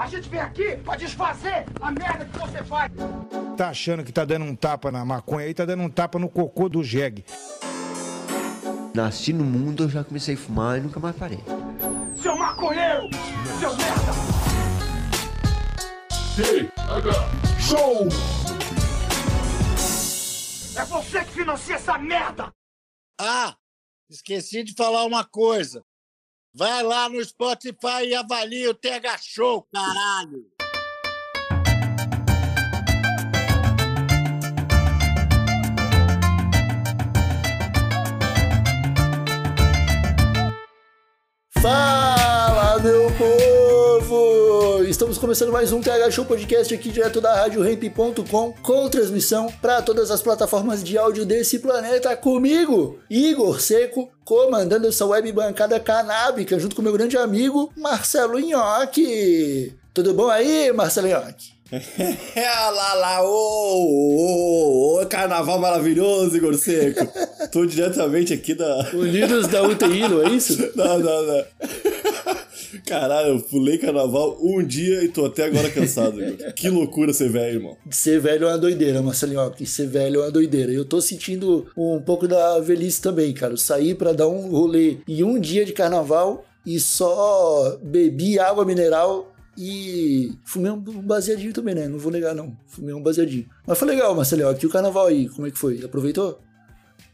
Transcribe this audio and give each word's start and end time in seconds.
A 0.00 0.06
gente 0.06 0.30
vem 0.30 0.40
aqui 0.40 0.78
pra 0.78 0.96
desfazer 0.96 1.66
a 1.78 1.90
merda 1.90 2.24
que 2.24 2.38
você 2.38 2.64
faz. 2.64 2.90
Tá 3.54 3.68
achando 3.68 4.02
que 4.02 4.10
tá 4.10 4.24
dando 4.24 4.46
um 4.46 4.56
tapa 4.56 4.90
na 4.90 5.04
maconha 5.04 5.44
aí, 5.44 5.52
tá 5.52 5.66
dando 5.66 5.82
um 5.82 5.90
tapa 5.90 6.18
no 6.18 6.26
cocô 6.26 6.70
do 6.70 6.82
jegue. 6.82 7.22
Nasci 8.94 9.34
no 9.34 9.44
mundo, 9.44 9.82
eu 9.84 9.90
já 9.90 10.02
comecei 10.02 10.36
a 10.36 10.38
fumar 10.38 10.78
e 10.78 10.80
nunca 10.80 10.98
mais 10.98 11.14
parei. 11.14 11.44
Seu 12.16 12.34
maconheiro! 12.34 13.10
Seu 13.58 13.76
merda! 13.76 14.12
Show! 17.60 18.08
É 20.80 20.84
você 20.86 21.24
que 21.26 21.32
financia 21.32 21.74
essa 21.74 21.98
merda! 21.98 22.50
Ah, 23.20 23.54
esqueci 24.08 24.64
de 24.64 24.72
falar 24.72 25.04
uma 25.04 25.26
coisa. 25.26 25.84
Vai 26.52 26.82
lá 26.82 27.08
no 27.08 27.24
Spotify 27.24 28.06
e 28.06 28.14
avalia 28.14 28.70
o 28.70 28.74
TH 28.74 29.18
Show, 29.22 29.66
caralho! 29.72 30.50
Fala! 41.62 42.19
Estamos 44.90 45.18
começando 45.18 45.52
mais 45.52 45.70
um 45.70 45.80
TH 45.80 46.10
Show 46.10 46.24
Podcast 46.24 46.74
aqui 46.74 46.90
direto 46.90 47.20
da 47.20 47.32
RadioRamp.com 47.32 48.52
com 48.60 48.88
transmissão 48.88 49.46
para 49.62 49.80
todas 49.80 50.10
as 50.10 50.20
plataformas 50.20 50.82
de 50.82 50.98
áudio 50.98 51.24
desse 51.24 51.60
planeta 51.60 52.16
comigo, 52.16 52.98
Igor 53.08 53.60
Seco, 53.60 54.10
comandando 54.24 54.88
essa 54.88 55.06
web 55.06 55.30
bancada 55.30 55.78
canábica 55.78 56.58
junto 56.58 56.74
com 56.74 56.82
meu 56.82 56.92
grande 56.92 57.16
amigo 57.16 57.72
Marcelo 57.76 58.40
Nhoque. 58.40 59.72
Tudo 59.94 60.12
bom 60.12 60.28
aí, 60.28 60.72
Marcelo 60.72 61.06
Nhoque? 61.06 61.52
É 62.34 62.50
lá 62.72 62.94
lá, 62.94 63.22
ô, 63.22 63.28
ô, 63.28 65.02
ô, 65.02 65.06
carnaval 65.06 65.60
maravilhoso, 65.60 66.36
Igor 66.36 66.56
Seco. 66.56 67.06
Tô 67.52 67.64
diretamente 67.64 68.32
aqui 68.34 68.54
da. 68.54 68.90
Unidos 68.92 69.46
da 69.46 69.62
UTI, 69.62 70.08
não 70.08 70.26
é 70.26 70.30
isso? 70.30 70.58
Não, 70.74 70.98
não, 70.98 71.22
não. 71.26 71.44
Caralho, 72.86 73.34
eu 73.34 73.40
pulei 73.40 73.78
carnaval 73.78 74.38
um 74.40 74.62
dia 74.64 75.02
e 75.02 75.08
tô 75.08 75.24
até 75.26 75.44
agora 75.44 75.70
cansado. 75.70 76.20
Que 76.54 76.68
loucura 76.68 77.12
ser 77.12 77.30
velho, 77.30 77.56
irmão. 77.56 77.76
Ser 77.90 78.20
velho 78.20 78.46
é 78.46 78.48
uma 78.48 78.58
doideira, 78.58 79.00
Marcelinho. 79.02 79.40
Ser 79.64 79.86
velho 79.86 80.20
é 80.20 80.24
uma 80.24 80.30
doideira. 80.30 80.72
Eu 80.72 80.84
tô 80.84 81.00
sentindo 81.00 81.66
um 81.76 82.00
pouco 82.00 82.28
da 82.28 82.58
velhice 82.60 83.00
também, 83.00 83.32
cara. 83.32 83.52
Eu 83.54 83.56
saí 83.56 83.94
pra 83.94 84.12
dar 84.12 84.28
um 84.28 84.48
rolê 84.48 84.98
em 85.08 85.22
um 85.22 85.38
dia 85.38 85.64
de 85.64 85.72
carnaval 85.72 86.44
e 86.64 86.78
só 86.78 87.78
bebi 87.82 88.38
água 88.38 88.64
mineral 88.64 89.32
e 89.56 90.32
fumei 90.44 90.70
um 90.70 90.78
baseadinho 90.78 91.52
também, 91.52 91.74
né? 91.74 91.88
Não 91.88 91.98
vou 91.98 92.12
negar, 92.12 92.34
não. 92.34 92.56
Fumei 92.66 92.94
um 92.94 93.02
baseadinho. 93.02 93.46
Mas 93.66 93.78
foi 93.78 93.88
legal, 93.88 94.14
Marcelinho. 94.14 94.48
Aqui 94.48 94.66
o 94.66 94.70
carnaval 94.70 95.06
aí, 95.06 95.28
como 95.28 95.46
é 95.46 95.50
que 95.50 95.58
foi? 95.58 95.82
Aproveitou? 95.84 96.40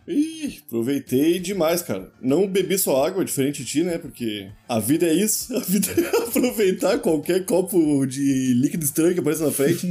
Ih, 0.09 0.61
aproveitei 0.67 1.39
demais, 1.39 1.83
cara. 1.83 2.12
Não 2.23 2.47
bebi 2.47 2.79
só 2.79 3.05
água, 3.05 3.25
diferente 3.25 3.65
de 3.65 3.71
ti, 3.71 3.83
né? 3.83 3.99
Porque 3.99 4.48
a 4.69 4.79
vida 4.79 5.07
é 5.07 5.13
isso. 5.13 5.55
A 5.57 5.61
vida 5.61 5.89
é 6.01 6.23
aproveitar 6.23 6.98
qualquer 6.98 7.45
copo 7.45 8.07
de 8.07 8.55
líquido 8.55 8.85
estranho 8.85 9.15
que 9.15 9.21
apareça 9.21 9.45
na 9.45 9.51
frente. 9.51 9.87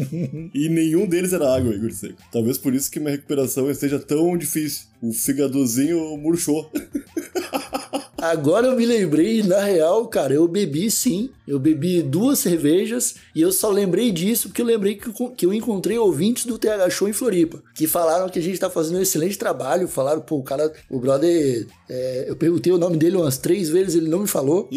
e 0.54 0.70
nenhum 0.70 1.06
deles 1.06 1.34
era 1.34 1.54
água, 1.54 1.74
Igor 1.74 1.92
Seco. 1.92 2.22
Talvez 2.32 2.58
por 2.58 2.74
isso 2.74 2.90
que 2.90 3.00
minha 3.00 3.12
recuperação 3.12 3.70
esteja 3.70 4.00
tão 4.00 4.38
difícil. 4.38 4.88
O 5.02 5.12
figadozinho 5.12 6.18
murchou. 6.18 6.72
Agora 8.32 8.68
eu 8.68 8.76
me 8.76 8.86
lembrei, 8.86 9.44
na 9.44 9.60
real, 9.64 10.08
cara, 10.08 10.34
eu 10.34 10.48
bebi 10.48 10.90
sim. 10.92 11.30
Eu 11.48 11.60
bebi 11.60 12.02
duas 12.02 12.40
cervejas 12.40 13.16
e 13.36 13.42
eu 13.42 13.52
só 13.52 13.70
lembrei 13.70 14.12
disso 14.12 14.50
porque 14.50 14.62
eu 14.62 14.66
lembrei 14.66 14.96
que, 14.96 15.08
eu- 15.10 15.30
que 15.30 15.46
eu 15.46 15.54
encontrei 15.54 15.96
ouvintes 15.98 16.46
do 16.46 16.58
TH 16.58 16.90
Show 16.90 17.08
em 17.08 17.14
Floripa, 17.14 17.62
que 17.76 17.86
falaram 17.86 18.28
que 18.30 18.40
a 18.40 18.42
gente 18.42 18.60
tá 18.60 18.68
fazendo 18.70 18.98
um 18.98 19.02
excelente 19.02 19.38
trabalho. 19.38 19.88
Falaram, 19.88 20.22
pô, 20.22 20.38
o 20.38 20.44
cara, 20.44 20.74
o 20.90 21.00
brother, 21.00 21.68
é, 21.88 22.26
eu 22.28 22.36
perguntei 22.36 22.74
o 22.74 22.78
nome 22.80 22.98
dele 22.98 23.16
umas 23.18 23.38
três 23.38 23.70
vezes, 23.70 23.94
ele 23.96 24.10
não 24.10 24.20
me 24.20 24.28
falou. 24.28 24.68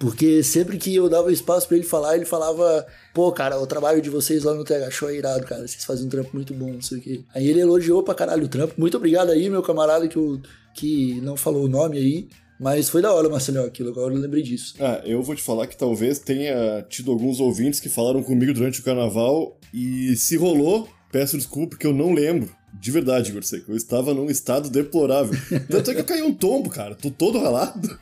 Porque 0.00 0.42
sempre 0.42 0.78
que 0.78 0.94
eu 0.94 1.08
dava 1.08 1.30
espaço 1.32 1.68
pra 1.68 1.76
ele 1.76 1.86
falar, 1.86 2.16
ele 2.16 2.24
falava: 2.24 2.86
Pô, 3.14 3.30
cara, 3.30 3.60
o 3.60 3.66
trabalho 3.66 4.00
de 4.02 4.10
vocês 4.10 4.42
lá 4.44 4.52
no 4.54 4.64
TH 4.64 4.90
Show 4.90 5.08
é 5.10 5.16
irado, 5.16 5.44
cara. 5.46 5.66
Vocês 5.68 5.84
fazem 5.84 6.06
um 6.06 6.08
trampo 6.08 6.30
muito 6.34 6.52
bom, 6.54 6.72
não 6.72 6.82
sei 6.82 6.98
o 6.98 7.00
quê. 7.00 7.20
Aí 7.34 7.46
ele 7.48 7.60
elogiou 7.60 8.02
pra 8.02 8.14
caralho 8.14 8.44
o 8.44 8.48
trampo. 8.48 8.74
Muito 8.78 8.96
obrigado 8.96 9.30
aí, 9.30 9.48
meu 9.48 9.62
camarada, 9.62 10.08
que, 10.08 10.16
eu, 10.16 10.40
que 10.74 11.20
não 11.20 11.36
falou 11.36 11.64
o 11.64 11.68
nome 11.68 11.98
aí. 11.98 12.28
Mas 12.58 12.88
foi 12.88 13.02
da 13.02 13.12
hora, 13.12 13.28
Marcelinho, 13.28 13.64
aquilo. 13.64 13.90
Agora 13.90 14.14
eu 14.14 14.20
lembrei 14.20 14.42
disso. 14.42 14.74
Ah, 14.78 15.02
eu 15.04 15.22
vou 15.22 15.34
te 15.34 15.42
falar 15.42 15.66
que 15.66 15.76
talvez 15.76 16.18
tenha 16.18 16.84
tido 16.88 17.10
alguns 17.10 17.40
ouvintes 17.40 17.80
que 17.80 17.88
falaram 17.88 18.22
comigo 18.22 18.52
durante 18.54 18.80
o 18.80 18.84
carnaval 18.84 19.58
e 19.72 20.14
se 20.16 20.36
rolou, 20.36 20.88
peço 21.10 21.36
desculpa 21.36 21.70
porque 21.70 21.86
eu 21.86 21.92
não 21.92 22.12
lembro. 22.12 22.50
De 22.80 22.90
verdade, 22.90 23.30
Igor 23.30 23.44
Seco, 23.44 23.70
eu 23.70 23.76
estava 23.76 24.12
num 24.12 24.28
estado 24.28 24.68
deplorável. 24.68 25.38
Tanto 25.70 25.90
é 25.90 25.94
que 25.94 26.00
eu 26.00 26.04
caí 26.04 26.22
um 26.22 26.34
tombo, 26.34 26.68
cara. 26.68 26.94
Tô 26.96 27.08
todo 27.08 27.38
ralado. 27.38 27.98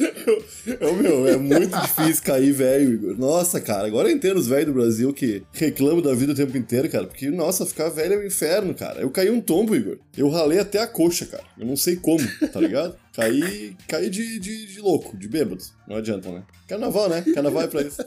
eu, 0.00 0.44
eu, 0.88 0.96
meu, 0.96 1.28
é 1.28 1.36
muito 1.36 1.80
difícil 1.80 2.24
cair 2.24 2.52
velho, 2.52 2.94
Igor. 2.94 3.16
Nossa, 3.16 3.60
cara, 3.60 3.86
agora 3.86 4.08
eu 4.08 4.16
entendo 4.16 4.38
os 4.38 4.48
velhos 4.48 4.66
do 4.66 4.72
Brasil 4.72 5.12
que 5.12 5.44
reclamam 5.52 6.02
da 6.02 6.12
vida 6.14 6.32
o 6.32 6.34
tempo 6.34 6.56
inteiro, 6.56 6.90
cara. 6.90 7.06
Porque, 7.06 7.30
nossa, 7.30 7.64
ficar 7.64 7.88
velho 7.90 8.14
é 8.14 8.18
um 8.18 8.26
inferno, 8.26 8.74
cara. 8.74 9.00
Eu 9.00 9.10
caí 9.10 9.30
um 9.30 9.40
tombo, 9.40 9.76
Igor. 9.76 9.98
Eu 10.16 10.28
ralei 10.28 10.58
até 10.58 10.80
a 10.80 10.86
coxa, 10.86 11.24
cara. 11.26 11.44
Eu 11.56 11.66
não 11.66 11.76
sei 11.76 11.94
como, 11.94 12.26
tá 12.52 12.60
ligado? 12.60 12.96
Caí, 13.12 13.76
caí 13.88 14.08
de, 14.08 14.38
de, 14.38 14.66
de 14.66 14.80
louco, 14.80 15.16
de 15.16 15.28
bêbado. 15.28 15.62
Não 15.86 15.96
adianta, 15.96 16.30
né? 16.30 16.44
Carnaval, 16.68 17.08
né? 17.08 17.24
Carnaval 17.34 17.62
é 17.62 17.66
pra 17.66 17.82
isso. 17.82 18.02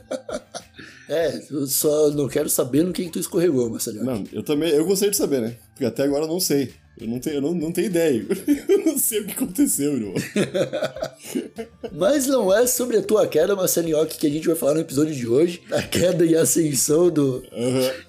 É, 1.09 1.43
eu 1.51 1.67
só 1.67 2.09
não 2.11 2.29
quero 2.29 2.49
saber 2.49 2.83
no 2.83 2.93
que, 2.93 3.09
tu 3.09 3.19
escorregou, 3.19 3.69
Marcelinho. 3.69 4.05
Não, 4.05 4.23
eu 4.31 4.41
também, 4.41 4.69
eu 4.69 4.85
gostaria 4.85 5.11
de 5.11 5.17
saber, 5.17 5.41
né? 5.41 5.57
Porque 5.73 5.85
até 5.85 6.03
agora 6.03 6.23
eu 6.23 6.29
não 6.29 6.39
sei. 6.39 6.73
Eu 6.97 7.07
não 7.07 7.19
tenho, 7.19 7.37
eu 7.37 7.41
não, 7.41 7.53
não 7.53 7.71
tenho 7.71 7.87
ideia. 7.87 8.23
Eu 8.69 8.85
não 8.85 8.97
sei 8.99 9.21
o 9.21 9.25
que 9.25 9.31
aconteceu, 9.31 9.93
irmão. 9.93 10.13
Mas 11.91 12.27
não 12.27 12.53
é 12.53 12.67
sobre 12.67 12.97
a 12.97 13.01
tua 13.01 13.27
queda, 13.27 13.55
Marcelinho, 13.55 14.05
que 14.05 14.27
a 14.27 14.29
gente 14.29 14.45
vai 14.45 14.55
falar 14.55 14.75
no 14.75 14.81
episódio 14.81 15.13
de 15.13 15.27
hoje. 15.27 15.63
A 15.71 15.81
queda 15.81 16.23
e 16.23 16.35
a 16.35 16.41
ascensão 16.41 17.09
do, 17.09 17.43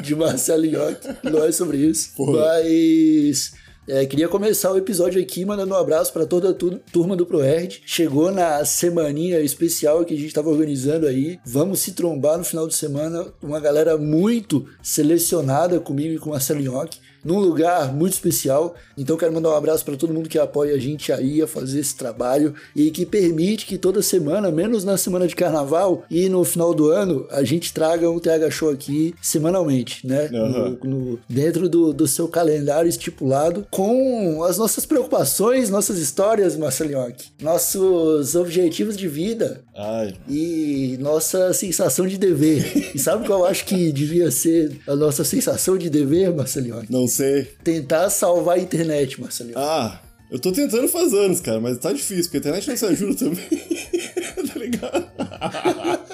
de 0.02 0.14
Marcelinho. 0.14 0.80
Não 1.22 1.42
é 1.42 1.50
sobre 1.50 1.78
isso. 1.78 2.12
Porra. 2.14 2.60
Mas. 2.62 3.54
É, 3.86 4.06
queria 4.06 4.28
começar 4.28 4.72
o 4.72 4.78
episódio 4.78 5.20
aqui 5.20 5.44
mandando 5.44 5.74
um 5.74 5.76
abraço 5.76 6.12
para 6.12 6.24
toda 6.26 6.50
a 6.50 6.54
tu- 6.54 6.80
turma 6.92 7.14
do 7.14 7.26
ProErd. 7.26 7.82
Chegou 7.84 8.30
na 8.30 8.64
semaninha 8.64 9.40
especial 9.40 10.04
que 10.04 10.14
a 10.14 10.16
gente 10.16 10.28
estava 10.28 10.48
organizando 10.48 11.06
aí. 11.06 11.38
Vamos 11.44 11.80
se 11.80 11.92
trombar 11.92 12.38
no 12.38 12.44
final 12.44 12.66
de 12.66 12.74
semana. 12.74 13.26
Uma 13.42 13.60
galera 13.60 13.96
muito 13.98 14.66
selecionada 14.82 15.78
comigo 15.80 16.14
e 16.14 16.18
com 16.18 16.30
o 16.30 16.32
Marcelo 16.32 16.60
Nhoque, 16.62 16.98
num 17.24 17.38
lugar 17.38 17.92
muito 17.94 18.12
especial. 18.12 18.74
Então 18.96 19.16
quero 19.16 19.32
mandar 19.32 19.50
um 19.50 19.56
abraço 19.56 19.84
para 19.84 19.96
todo 19.96 20.12
mundo 20.12 20.28
que 20.28 20.38
apoia 20.38 20.74
a 20.74 20.78
gente 20.78 21.12
aí 21.12 21.40
a 21.42 21.46
fazer 21.46 21.80
esse 21.80 21.94
trabalho 21.96 22.54
e 22.76 22.90
que 22.90 23.06
permite 23.06 23.66
que 23.66 23.78
toda 23.78 24.02
semana, 24.02 24.50
menos 24.50 24.84
na 24.84 24.96
semana 24.96 25.26
de 25.26 25.34
carnaval 25.34 26.04
e 26.10 26.28
no 26.28 26.44
final 26.44 26.74
do 26.74 26.90
ano, 26.90 27.26
a 27.30 27.42
gente 27.42 27.72
traga 27.72 28.10
um 28.10 28.18
TH 28.18 28.50
Show 28.50 28.70
aqui 28.70 29.14
semanalmente, 29.20 30.06
né? 30.06 30.26
Aham. 30.32 30.78
No- 30.84 30.90
no- 30.90 31.18
dentro 31.28 31.68
do, 31.68 31.92
do 31.92 32.06
seu 32.06 32.28
calendário 32.28 32.88
estipulado, 32.88 33.66
com 33.70 34.42
as 34.44 34.58
nossas 34.58 34.84
preocupações, 34.86 35.70
nossas 35.70 35.98
histórias, 35.98 36.56
Marcelinhoque, 36.56 37.28
nossos 37.40 38.34
objetivos 38.34 38.96
de 38.96 39.08
vida 39.08 39.63
Ai, 39.76 40.14
e 40.28 40.96
nossa 41.00 41.52
sensação 41.52 42.06
de 42.06 42.16
dever. 42.16 42.92
E 42.94 42.98
sabe 42.98 43.26
qual 43.26 43.40
eu 43.40 43.46
acho 43.46 43.64
que 43.64 43.92
devia 43.92 44.30
ser 44.30 44.80
a 44.86 44.94
nossa 44.94 45.24
sensação 45.24 45.76
de 45.76 45.90
dever, 45.90 46.32
Marcelinhoque? 46.32 46.92
não 46.92 47.08
sei. 47.08 47.44
Tentar 47.64 48.08
salvar 48.10 48.56
a 48.56 48.60
internet, 48.60 49.20
Marcelinho. 49.20 49.58
Ah, 49.58 50.00
eu 50.30 50.38
tô 50.38 50.52
tentando 50.52 50.88
faz 50.88 51.12
anos, 51.12 51.40
cara, 51.40 51.60
mas 51.60 51.78
tá 51.78 51.92
difícil, 51.92 52.24
porque 52.24 52.36
a 52.36 52.40
internet 52.40 52.68
não 52.68 52.76
se 52.76 52.86
ajuda 52.86 53.14
também. 53.16 53.48
tá 54.46 54.58
ligado? 54.58 55.03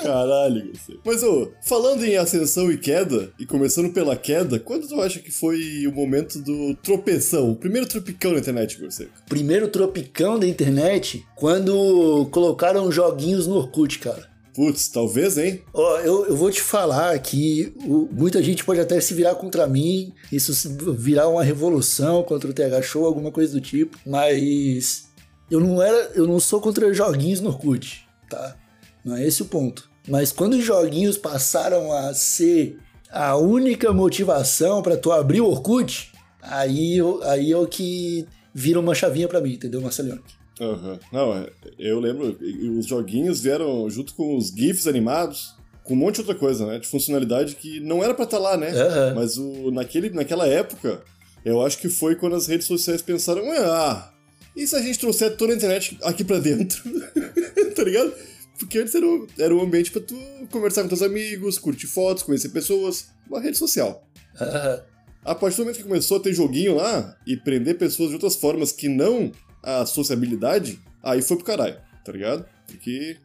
Caralho, 0.03 0.73
Seco. 0.77 1.01
Mas, 1.05 1.23
ô, 1.23 1.51
falando 1.63 2.05
em 2.05 2.17
ascensão 2.17 2.71
e 2.71 2.79
queda, 2.79 3.33
e 3.39 3.47
começando 3.47 3.93
pela 3.93 4.17
queda, 4.17 4.59
quando 4.59 4.87
tu 4.89 5.01
acha 5.01 5.19
que 5.21 5.31
foi 5.31 5.87
o 5.87 5.93
momento 5.93 6.39
do 6.41 6.75
tropeção? 6.77 7.51
O 7.51 7.57
primeiro 7.57 7.87
tropicão 7.89 8.33
na 8.33 8.39
internet, 8.39 8.79
Seco? 8.91 9.11
Primeiro 9.29 9.69
tropicão 9.69 10.39
da 10.39 10.47
internet, 10.47 11.25
quando 11.37 12.27
colocaram 12.31 12.91
joguinhos 12.91 13.47
no 13.47 13.57
Orkut, 13.57 13.99
cara. 13.99 14.29
Putz, 14.53 14.89
talvez, 14.89 15.39
hein? 15.39 15.63
Ó, 15.73 15.99
eu, 16.01 16.27
eu 16.27 16.37
vou 16.37 16.51
te 16.51 16.61
falar 16.61 17.17
que 17.21 17.73
o- 17.87 18.09
muita 18.11 18.43
gente 18.43 18.65
pode 18.65 18.81
até 18.81 19.01
se 19.01 19.15
virar 19.15 19.37
contra 19.37 19.67
mim, 19.67 20.13
isso 20.31 20.53
virar 20.95 21.29
uma 21.29 21.45
revolução 21.45 22.23
contra 22.25 22.51
o 22.51 22.53
TH 22.53 22.83
Show, 22.83 23.07
alguma 23.07 23.31
coisa 23.31 23.53
do 23.53 23.61
tipo, 23.61 23.97
mas 24.05 25.09
eu 25.49 25.61
não 25.61 25.81
era, 25.81 26.11
eu 26.17 26.27
não 26.27 26.41
sou 26.41 26.61
contra 26.61 26.93
joguinhos 26.93 27.41
no 27.41 27.49
Orkut, 27.51 28.05
tá? 28.29 28.57
Não 29.05 29.17
é 29.17 29.27
esse 29.27 29.43
o 29.43 29.47
ponto. 29.47 29.89
Mas 30.09 30.33
quando 30.33 30.55
os 30.55 30.65
joguinhos 30.65 31.17
passaram 31.19 31.93
a 31.93 32.13
ser 32.15 32.79
a 33.11 33.37
única 33.37 33.93
motivação 33.93 34.83
pra 34.83 34.97
tu 34.97 35.13
abrir 35.13 35.41
o 35.41 35.47
Orkut, 35.47 36.11
aí, 36.43 36.97
eu- 36.97 37.23
aí 37.25 37.53
é 37.53 37.57
o 37.57 37.67
que 37.67 38.27
vira 38.55 38.81
uma 38.81 38.95
chavinha 38.95 39.29
pra 39.29 39.41
mim, 39.41 39.53
entendeu, 39.55 39.81
Marcelinho? 39.81 40.23
Aham. 40.61 40.99
Não, 41.13 41.47
eu 41.79 41.99
lembro, 42.01 42.37
os 42.79 42.87
joguinhos 42.87 43.41
vieram 43.41 43.89
junto 43.89 44.15
com 44.15 44.37
os 44.37 44.49
GIFs 44.49 44.87
animados. 44.87 45.55
com 45.83 45.95
um 45.95 45.97
monte 45.97 46.17
de 46.17 46.21
outra 46.21 46.35
coisa, 46.37 46.67
né? 46.67 46.79
De 46.79 46.87
funcionalidade 46.87 47.57
que 47.57 47.81
não 47.81 48.05
era 48.05 48.15
pra 48.15 48.25
estar 48.25 48.39
lá, 48.39 48.57
né? 48.57 48.71
Aham. 48.71 49.15
Mas 49.17 49.37
o, 49.39 49.71
naquele, 49.73 50.11
naquela 50.11 50.47
época, 50.47 51.03
eu 51.45 51.63
acho 51.63 51.79
que 51.79 51.89
foi 51.89 52.15
quando 52.15 52.37
as 52.37 52.47
redes 52.47 52.67
sociais 52.67 53.03
pensaram, 53.03 53.43
ah, 53.51 54.13
e 54.55 54.67
se 54.69 54.77
a 54.77 54.81
gente 54.83 54.99
trouxer 55.01 55.37
toda 55.37 55.53
a 55.53 55.57
internet 55.57 55.99
aqui 56.05 56.23
pra 56.23 56.39
dentro? 56.39 56.81
tá 57.75 57.83
ligado? 57.83 58.13
Porque 58.61 58.79
antes 58.79 58.95
era, 58.95 59.07
um- 59.07 59.27
era 59.39 59.55
um 59.57 59.61
ambiente 59.63 59.91
pra 59.91 60.01
tu 60.01 60.17
conversar 60.51 60.83
com 60.83 60.89
teus 60.89 61.03
amigos, 61.03 61.59
curtir 61.59 61.87
fotos, 61.89 62.23
conhecer 62.23 62.51
pessoas, 62.51 63.09
uma 63.29 63.41
rede 63.41 63.57
social. 63.59 64.07
A 65.25 65.35
partir 65.35 65.57
do 65.57 65.65
momento 65.65 65.77
que 65.79 65.83
começou 65.83 66.19
a 66.19 66.21
ter 66.21 66.33
joguinho 66.33 66.77
lá 66.77 67.17
e 67.27 67.37
prender 67.37 67.77
pessoas 67.77 68.09
de 68.11 68.15
outras 68.15 68.37
formas 68.37 68.71
que 68.73 68.89
não 68.89 69.33
a 69.63 69.85
sociabilidade, 69.85 70.79
aí 71.03 71.21
foi 71.21 71.37
pro 71.37 71.45
caralho, 71.47 71.77
tá 72.05 72.13
ligado? 72.13 72.45
Porque, 72.67 73.17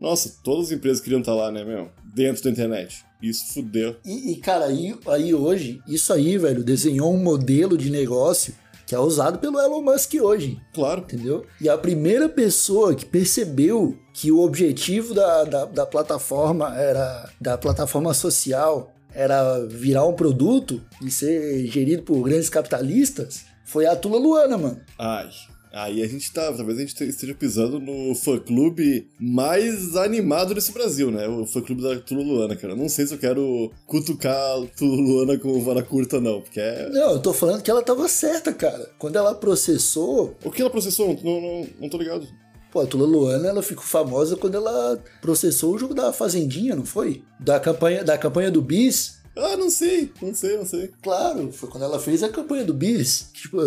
nossa, 0.00 0.36
todas 0.42 0.66
as 0.66 0.72
empresas 0.72 1.00
queriam 1.02 1.20
estar 1.20 1.34
lá, 1.34 1.50
né, 1.50 1.64
meu? 1.64 1.90
Dentro 2.14 2.42
da 2.44 2.50
internet. 2.50 3.04
Isso 3.22 3.52
fudeu. 3.54 3.96
E, 4.04 4.32
e, 4.32 4.36
cara, 4.36 4.66
aí, 4.66 4.94
aí 5.06 5.34
hoje, 5.34 5.82
isso 5.88 6.12
aí, 6.12 6.36
velho, 6.38 6.62
desenhou 6.62 7.12
um 7.12 7.22
modelo 7.22 7.76
de 7.76 7.90
negócio 7.90 8.54
que 8.86 8.94
é 8.94 8.98
usado 8.98 9.38
pelo 9.38 9.58
Elon 9.60 9.80
Musk 9.82 10.14
hoje, 10.20 10.60
Claro. 10.72 11.00
entendeu? 11.02 11.44
E 11.60 11.68
a 11.68 11.78
primeira 11.78 12.28
pessoa 12.28 12.94
que 12.94 13.06
percebeu 13.06 13.96
que 14.12 14.30
o 14.30 14.40
objetivo 14.40 15.14
da, 15.14 15.44
da, 15.44 15.64
da 15.64 15.86
plataforma 15.86 16.74
era 16.76 17.28
da 17.40 17.56
plataforma 17.58 18.12
social 18.14 18.90
era 19.14 19.64
virar 19.66 20.04
um 20.06 20.12
produto 20.12 20.82
e 21.00 21.10
ser 21.10 21.66
gerido 21.68 22.02
por 22.02 22.20
grandes 22.22 22.48
capitalistas 22.50 23.44
foi 23.64 23.86
a 23.86 23.96
Tula 23.96 24.18
Luana, 24.18 24.58
mano. 24.58 24.80
Ai. 24.98 25.28
Aí 25.74 26.02
a 26.02 26.06
gente 26.06 26.32
tá. 26.32 26.52
Talvez 26.52 26.78
a 26.78 26.80
gente 26.82 27.04
esteja 27.04 27.34
pisando 27.34 27.80
no 27.80 28.14
fã-clube 28.14 29.08
mais 29.18 29.96
animado 29.96 30.54
desse 30.54 30.72
Brasil, 30.72 31.10
né? 31.10 31.26
O 31.26 31.44
fã-clube 31.44 31.82
da 31.82 31.98
Tululuana, 31.98 32.54
cara. 32.54 32.76
Não 32.76 32.88
sei 32.88 33.06
se 33.06 33.14
eu 33.14 33.18
quero 33.18 33.72
cutucar 33.86 34.32
a 34.34 34.66
Tululuana 34.76 35.36
com 35.36 35.60
vara 35.64 35.82
curta, 35.82 36.20
não. 36.20 36.40
Porque 36.40 36.60
é. 36.60 36.88
Não, 36.90 37.12
eu 37.12 37.18
tô 37.20 37.32
falando 37.32 37.62
que 37.62 37.70
ela 37.70 37.82
tava 37.82 38.08
certa, 38.08 38.52
cara. 38.52 38.88
Quando 38.98 39.16
ela 39.16 39.34
processou, 39.34 40.36
O 40.44 40.50
que 40.50 40.62
ela 40.62 40.70
processou? 40.70 41.18
Não, 41.24 41.40
não, 41.40 41.66
não 41.80 41.88
tô 41.88 41.98
ligado. 41.98 42.26
Pô, 42.70 42.80
a 42.80 42.86
Tula 42.86 43.06
Luana, 43.06 43.48
ela 43.48 43.62
ficou 43.62 43.84
famosa 43.84 44.36
quando 44.36 44.56
ela 44.56 45.02
processou 45.20 45.74
o 45.74 45.78
jogo 45.78 45.94
da 45.94 46.12
Fazendinha, 46.12 46.74
não 46.74 46.84
foi? 46.84 47.22
Da 47.38 47.58
campanha, 47.58 48.02
da 48.04 48.18
campanha 48.18 48.50
do 48.50 48.62
Bis. 48.62 49.23
Ah, 49.36 49.56
não 49.56 49.68
sei. 49.70 50.10
Não 50.22 50.34
sei, 50.34 50.56
não 50.56 50.64
sei. 50.64 50.90
Claro, 51.02 51.50
foi 51.52 51.68
quando 51.68 51.82
ela 51.84 51.98
fez 51.98 52.22
a 52.22 52.28
campanha 52.28 52.64
do 52.64 52.72
Bis. 52.74 53.30
Tipo, 53.32 53.58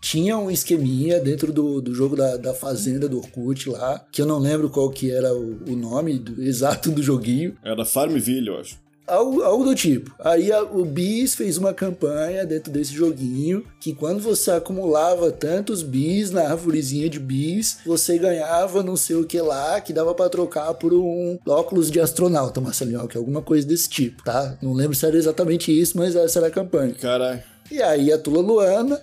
tinha 0.00 0.38
um 0.38 0.50
esqueminha 0.50 1.18
dentro 1.20 1.52
do, 1.52 1.80
do 1.80 1.92
jogo 1.94 2.14
da, 2.16 2.36
da 2.36 2.54
Fazenda 2.54 3.08
do 3.08 3.18
Orkut 3.18 3.68
lá, 3.68 4.04
que 4.12 4.22
eu 4.22 4.26
não 4.26 4.38
lembro 4.38 4.70
qual 4.70 4.88
que 4.90 5.10
era 5.10 5.34
o, 5.34 5.64
o 5.68 5.76
nome 5.76 6.18
do- 6.18 6.40
exato 6.42 6.90
do 6.90 7.02
joguinho. 7.02 7.56
Era 7.62 7.84
Farmville, 7.84 8.48
eu 8.48 8.58
acho. 8.60 8.78
Algo, 9.06 9.42
algo 9.42 9.64
do 9.64 9.74
tipo. 9.74 10.14
Aí 10.20 10.52
a- 10.52 10.62
o 10.62 10.84
Bis 10.84 11.34
fez 11.34 11.56
uma 11.56 11.74
campanha 11.74 12.46
dentro 12.46 12.70
desse 12.72 12.92
joguinho 12.94 13.64
que 13.80 13.92
quando 13.92 14.20
você 14.20 14.52
acumulava 14.52 15.32
tantos 15.32 15.82
bis 15.82 16.30
na 16.30 16.42
arvorezinha 16.42 17.08
de 17.10 17.18
bis, 17.18 17.78
você 17.84 18.16
ganhava 18.18 18.82
não 18.84 18.96
sei 18.96 19.16
o 19.16 19.24
que 19.26 19.40
lá, 19.40 19.80
que 19.80 19.92
dava 19.92 20.14
pra 20.14 20.28
trocar 20.28 20.72
por 20.74 20.92
um 20.94 21.38
óculos 21.46 21.90
de 21.90 21.98
astronauta, 21.98 22.60
Marcelinho, 22.60 23.08
que 23.08 23.16
é 23.16 23.18
alguma 23.18 23.42
coisa 23.42 23.66
desse 23.66 23.88
tipo, 23.88 24.22
tá? 24.22 24.56
Não 24.62 24.72
lembro 24.72 24.94
se 24.94 25.04
era 25.04 25.16
exatamente 25.16 25.76
isso, 25.76 25.98
mas 25.98 26.14
essa 26.14 26.38
era 26.38 26.46
a 26.46 26.50
campanha. 26.52 26.94
Caralho. 26.94 27.42
E 27.72 27.80
aí 27.82 28.12
a 28.12 28.18
Tula 28.18 28.40
Luana, 28.40 29.00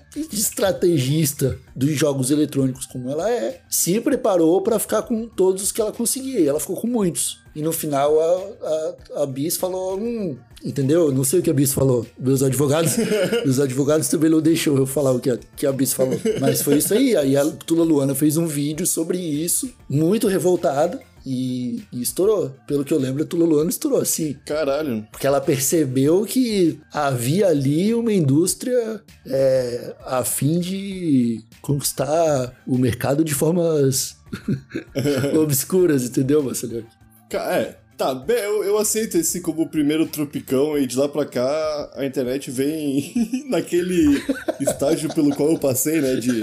estrategista 0.67 1.57
dos 1.75 1.91
jogos 1.91 2.31
eletrônicos 2.31 2.85
como 2.85 3.09
ela 3.09 3.29
é, 3.31 3.61
se 3.69 3.99
preparou 4.01 4.61
pra 4.61 4.77
ficar 4.79 5.03
com 5.03 5.25
todos 5.27 5.63
os 5.63 5.71
que 5.71 5.79
ela 5.79 5.91
conseguia. 5.93 6.39
E 6.41 6.47
ela 6.47 6.59
ficou 6.59 6.75
com 6.75 6.87
muitos. 6.87 7.39
E 7.57 7.61
no 7.63 7.73
final 7.73 8.21
a, 8.21 9.15
a, 9.15 9.23
a 9.23 9.25
Bis 9.25 9.57
falou, 9.57 9.99
hum, 9.99 10.37
entendeu? 10.63 11.11
Não 11.11 11.23
sei 11.23 11.39
o 11.39 11.41
que 11.41 11.49
a 11.49 11.53
Bis 11.53 11.73
falou. 11.73 12.05
Meus 12.19 12.43
advogados, 12.43 12.95
meus 13.43 13.59
advogados 13.59 14.07
também 14.09 14.29
não 14.29 14.39
deixou 14.39 14.77
eu 14.77 14.85
falar 14.85 15.11
o 15.13 15.19
que 15.19 15.31
a, 15.31 15.39
que 15.55 15.65
a 15.65 15.71
Bis 15.71 15.91
falou. 15.91 16.19
Mas 16.39 16.61
foi 16.61 16.77
isso 16.77 16.93
aí. 16.93 17.17
Aí 17.17 17.35
a 17.35 17.43
Tula 17.47 17.83
Luana 17.83 18.13
fez 18.13 18.37
um 18.37 18.45
vídeo 18.45 18.85
sobre 18.85 19.17
isso, 19.17 19.73
muito 19.89 20.27
revoltada. 20.27 21.01
E, 21.25 21.83
e 21.91 22.01
estourou. 22.01 22.55
Pelo 22.65 22.85
que 22.85 22.93
eu 22.93 22.99
lembro, 22.99 23.23
a 23.23 23.25
Tula 23.25 23.45
Luana 23.45 23.69
estourou, 23.69 23.99
assim. 23.99 24.37
Caralho. 24.45 25.05
Porque 25.11 25.27
ela 25.27 25.41
percebeu 25.41 26.23
que 26.23 26.79
havia 26.93 27.47
ali 27.47 27.93
uma 27.93 28.13
indústria 28.13 29.01
é, 29.25 29.93
a 30.05 30.23
fim 30.23 30.57
de 30.57 31.43
conquistar 31.61 32.55
o 32.65 32.77
mercado 32.77 33.25
de 33.25 33.33
formas 33.33 34.15
obscuras, 35.37 36.03
entendeu, 36.03 36.41
Marcelo? 36.43 36.85
É, 37.31 37.75
tá, 37.97 38.13
bem, 38.13 38.37
eu, 38.37 38.63
eu 38.63 38.77
aceito 38.77 39.17
esse 39.17 39.41
como 39.41 39.63
o 39.63 39.69
primeiro 39.69 40.05
tropicão 40.05 40.77
e 40.77 40.87
de 40.87 40.97
lá 40.97 41.09
pra 41.09 41.25
cá 41.25 41.91
a 41.95 42.05
internet 42.05 42.49
vem 42.49 43.13
naquele 43.49 44.23
estágio 44.61 45.13
pelo 45.13 45.35
qual 45.35 45.51
eu 45.51 45.59
passei, 45.59 45.99
né, 46.01 46.15
de... 46.15 46.41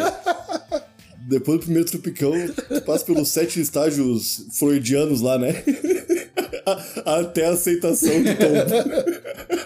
Depois 1.27 1.59
do 1.59 1.65
primeiro 1.65 1.89
tropicão, 1.89 2.33
tu 2.69 2.83
passa 2.83 3.05
pelos 3.07 3.31
sete 3.31 3.59
estágios 3.59 4.47
freudianos 4.59 5.23
lá, 5.23 5.39
né? 5.39 5.65
Até 7.05 7.47
a 7.47 7.53
aceitação 7.53 8.13
do 8.23 8.35
tombo. 8.37 9.65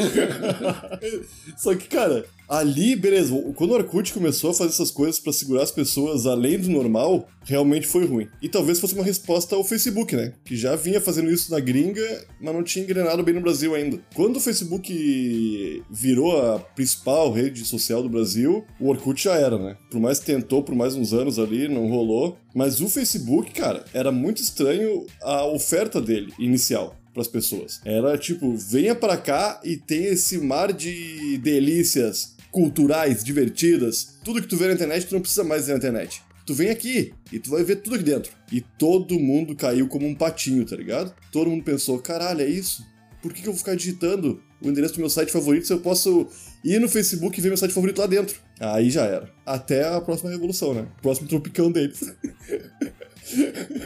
Só 1.56 1.74
que, 1.74 1.86
cara, 1.88 2.24
ali, 2.50 2.96
beleza, 2.96 3.32
quando 3.54 3.70
o 3.70 3.74
Orkut 3.74 4.12
começou 4.12 4.50
a 4.50 4.54
fazer 4.54 4.70
essas 4.70 4.90
coisas 4.90 5.20
pra 5.20 5.32
segurar 5.32 5.62
as 5.62 5.70
pessoas 5.70 6.26
além 6.26 6.58
do 6.58 6.68
normal, 6.68 7.28
realmente 7.44 7.86
foi 7.86 8.04
ruim. 8.04 8.26
E 8.42 8.48
talvez 8.48 8.80
fosse 8.80 8.92
uma 8.92 9.04
resposta 9.04 9.54
ao 9.54 9.62
Facebook, 9.62 10.16
né? 10.16 10.32
Que 10.44 10.56
já 10.56 10.74
vinha 10.74 11.00
fazendo 11.00 11.30
isso 11.30 11.52
na 11.52 11.60
gringa, 11.60 12.26
mas 12.40 12.52
não 12.52 12.64
tinha 12.64 12.84
engrenado 12.84 13.22
bem 13.22 13.34
no 13.34 13.40
Brasil 13.40 13.72
ainda. 13.72 14.00
Quando 14.16 14.36
o 14.36 14.40
Facebook 14.40 15.80
virou 15.88 16.40
a 16.42 16.58
principal 16.58 17.30
rede 17.30 17.64
social 17.64 18.02
do 18.02 18.08
Brasil, 18.08 18.64
o 18.80 18.88
Orkut 18.88 19.22
já 19.22 19.36
era, 19.36 19.56
né? 19.56 19.76
Por 19.88 20.00
mais 20.00 20.18
que 20.18 20.26
tentou 20.26 20.64
por 20.64 20.74
mais 20.74 20.96
uns 20.96 21.12
anos 21.12 21.38
ali, 21.38 21.68
não 21.68 21.88
rolou. 21.88 22.36
Mas 22.52 22.80
o 22.80 22.88
Facebook, 22.88 23.52
cara, 23.52 23.84
era 23.94 24.10
muito 24.10 24.42
estranho 24.42 25.06
a 25.22 25.46
oferta 25.46 26.00
dele 26.00 26.32
inicial 26.36 26.96
para 27.12 27.22
as 27.22 27.28
pessoas. 27.28 27.80
Era 27.84 28.18
tipo, 28.18 28.56
venha 28.56 28.94
pra 28.94 29.16
cá 29.16 29.60
e 29.64 29.76
tem 29.76 30.04
esse 30.04 30.38
mar 30.38 30.72
de 30.72 31.38
delícias 31.38 32.39
culturais, 32.50 33.22
divertidas. 33.22 34.18
Tudo 34.24 34.40
que 34.40 34.48
tu 34.48 34.56
vê 34.56 34.68
na 34.68 34.74
internet, 34.74 35.06
tu 35.06 35.14
não 35.14 35.20
precisa 35.20 35.44
mais 35.44 35.66
ver 35.66 35.72
na 35.72 35.78
internet. 35.78 36.22
Tu 36.46 36.54
vem 36.54 36.70
aqui 36.70 37.14
e 37.32 37.38
tu 37.38 37.50
vai 37.50 37.62
ver 37.62 37.76
tudo 37.76 37.94
aqui 37.94 38.04
dentro. 38.04 38.32
E 38.50 38.60
todo 38.60 39.18
mundo 39.18 39.54
caiu 39.54 39.86
como 39.86 40.06
um 40.06 40.14
patinho, 40.14 40.64
tá 40.64 40.74
ligado? 40.76 41.14
Todo 41.30 41.50
mundo 41.50 41.62
pensou, 41.62 41.98
caralho, 41.98 42.40
é 42.40 42.46
isso? 42.46 42.84
Por 43.22 43.32
que, 43.32 43.42
que 43.42 43.48
eu 43.48 43.52
vou 43.52 43.58
ficar 43.58 43.76
digitando 43.76 44.42
o 44.60 44.68
endereço 44.68 44.94
do 44.94 45.00
meu 45.00 45.10
site 45.10 45.30
favorito 45.30 45.66
se 45.66 45.72
eu 45.72 45.80
posso 45.80 46.26
ir 46.64 46.80
no 46.80 46.88
Facebook 46.88 47.38
e 47.38 47.42
ver 47.42 47.48
meu 47.48 47.56
site 47.56 47.72
favorito 47.72 47.98
lá 47.98 48.06
dentro? 48.06 48.40
Aí 48.58 48.90
já 48.90 49.04
era. 49.04 49.30
Até 49.44 49.86
a 49.86 50.00
próxima 50.00 50.30
revolução, 50.30 50.74
né? 50.74 50.88
Próximo 51.02 51.28
tropicão 51.28 51.70
deles. 51.70 52.00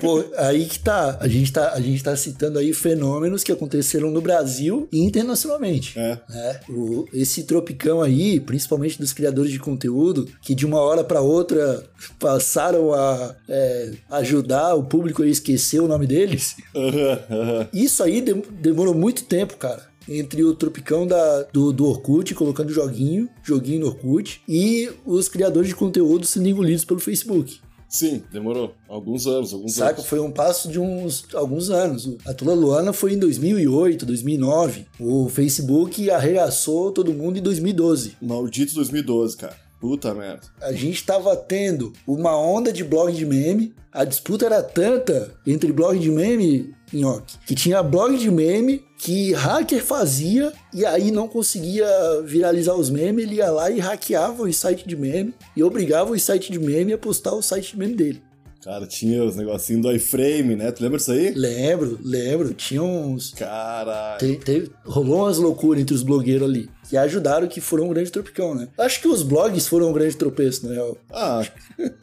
Pô, 0.01 0.25
aí 0.39 0.65
que 0.67 0.79
tá. 0.79 1.19
A 1.21 1.29
gente 1.29 1.53
tá, 1.53 1.73
a 1.73 1.81
gente 1.81 2.03
tá 2.03 2.17
citando 2.17 2.59
aí 2.59 2.73
fenômenos 2.73 3.43
que 3.45 3.53
aconteceram 3.53 4.11
no 4.11 4.21
Brasil 4.21 4.89
e 4.93 5.01
internacionalmente. 5.01 5.99
É. 5.99 6.19
né? 6.29 6.61
O- 6.69 7.05
esse 7.13 7.45
tropicão 7.45 8.03
aí, 8.03 8.41
principalmente 8.41 8.99
dos 8.99 9.13
criadores 9.13 9.51
de 9.51 9.59
conteúdo, 9.59 10.29
que 10.43 10.55
de 10.55 10.65
uma 10.67 10.81
hora 10.81 11.05
para 11.05 11.21
outra 11.21 11.85
passaram 12.19 12.93
a 12.93 13.35
é, 13.49 13.93
ajudar 14.11 14.75
o 14.75 14.85
público 14.85 15.23
a 15.23 15.27
esquecer 15.27 15.81
o 15.81 15.89
nome 15.89 16.07
deles. 16.07 16.57
Aham. 16.75 17.69
Isso 17.73 18.03
aí 18.03 18.21
dem- 18.21 18.43
demorou 18.61 18.95
muito 18.95 19.25
tempo, 19.25 19.57
cara. 19.57 19.93
Entre 20.07 20.45
o 20.45 20.55
tropicão 20.55 21.07
da, 21.07 21.45
do, 21.45 21.73
do 21.73 21.87
Orkut, 21.87 22.35
colocando 22.35 22.71
joguinho, 22.71 23.27
joguinho 23.43 23.81
no 23.81 23.87
Orkut, 23.87 24.43
e 24.47 24.91
os 25.07 25.31
criadores 25.31 25.69
de 25.69 25.75
conteúdo 25.75 26.27
sendo 26.27 26.47
engolidos 26.47 26.85
pelo 26.85 27.01
Facebook. 27.01 27.59
Sim, 27.95 28.25
demorou. 28.33 28.75
Alguns 28.89 29.25
anos, 29.25 29.55
alguns 29.55 29.75
Saca? 29.75 29.93
anos. 29.93 30.07
Foi 30.07 30.19
um 30.19 30.29
passo 30.29 30.69
de 30.69 30.81
uns 30.81 31.25
alguns 31.33 31.71
anos. 31.71 32.17
A 32.27 32.35
Tula 32.35 32.53
Luana 32.53 32.93
foi 32.93 33.13
em 33.13 33.19
2008, 33.21 34.05
2009. 34.05 34.85
O 34.99 35.29
Facebook 35.29 36.11
arregaçou 36.11 36.91
todo 36.91 37.15
mundo 37.15 37.39
em 37.39 37.41
2012. 37.41 38.17
Maldito 38.21 38.75
2012, 38.75 39.37
cara. 39.37 39.57
Puta 39.85 40.15
merda. 40.15 40.41
A 40.63 40.73
gente 40.73 41.05
tava 41.05 41.37
tendo 41.37 41.93
uma 42.07 42.35
onda 42.35 42.73
de 42.73 42.83
blog 42.83 43.13
de 43.13 43.27
meme. 43.27 43.75
A 43.93 44.03
disputa 44.03 44.47
era 44.47 44.63
tanta 44.63 45.35
entre 45.47 45.71
blog 45.75 45.99
de 45.99 46.11
meme, 46.11 46.75
Nhoque, 46.91 47.37
que 47.47 47.55
tinha 47.55 47.83
blog 47.83 48.17
de 48.17 48.31
meme 48.31 48.83
que 48.97 49.35
hacker 49.35 49.85
fazia 49.85 50.55
e 50.73 50.87
aí 50.87 51.11
não 51.11 51.29
conseguia 51.29 51.87
viralizar 52.25 52.75
os 52.75 52.89
memes, 52.89 53.25
ele 53.27 53.35
ia 53.35 53.51
lá 53.51 53.71
e 53.71 53.79
hackeava 53.79 54.45
o 54.45 54.51
site 54.51 54.89
de 54.89 54.97
meme 54.97 55.35
e 55.55 55.63
obrigava 55.63 56.13
o 56.13 56.19
site 56.19 56.51
de 56.51 56.59
meme 56.59 56.95
a 56.95 56.99
postar 56.99 57.35
o 57.35 57.43
site 57.43 57.73
de 57.73 57.79
meme 57.79 57.95
dele. 57.95 58.23
Cara, 58.65 58.87
tinha 58.87 59.23
os 59.23 59.37
negocinhos 59.37 59.83
do 59.83 59.93
iframe, 59.93 60.57
né? 60.57 60.73
Tu 60.73 60.83
lembra 60.83 60.97
disso 60.97 61.13
aí? 61.13 61.35
Lembro, 61.35 61.99
lembro. 62.03 62.55
Tinha 62.55 62.83
uns. 62.83 63.31
Caralho. 63.35 64.19
Te- 64.19 64.37
teve- 64.43 64.71
rolou 64.87 65.19
umas 65.25 65.37
loucuras 65.37 65.83
entre 65.83 65.95
os 65.95 66.03
blogueiros 66.03 66.49
ali. 66.49 66.71
Que 66.89 66.97
ajudaram 66.97 67.47
que 67.47 67.61
foram 67.61 67.85
um 67.85 67.89
grande 67.91 68.11
tropicão, 68.11 68.55
né? 68.55 68.69
Acho 68.79 69.03
que 69.03 69.09
os 69.09 69.23
blogs 69.23 69.67
foram 69.69 69.91
um 69.91 69.93
grande 69.93 70.17
tropeço, 70.17 70.67
na 70.67 70.73
real. 70.75 70.97
Ah, 71.13 71.43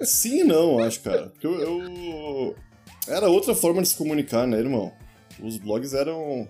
sim 0.01 0.41
e 0.41 0.43
não, 0.43 0.77
acho, 0.77 1.01
cara. 1.01 1.29
Porque 1.29 1.47
eu, 1.47 1.59
eu- 1.59 2.55
Era 3.07 3.27
outra 3.27 3.55
forma 3.55 3.81
de 3.81 3.87
se 3.87 3.95
comunicar, 3.95 4.45
né, 4.45 4.59
irmão? 4.59 4.91
Os 5.41 5.57
blogs 5.57 5.93
eram. 5.95 6.47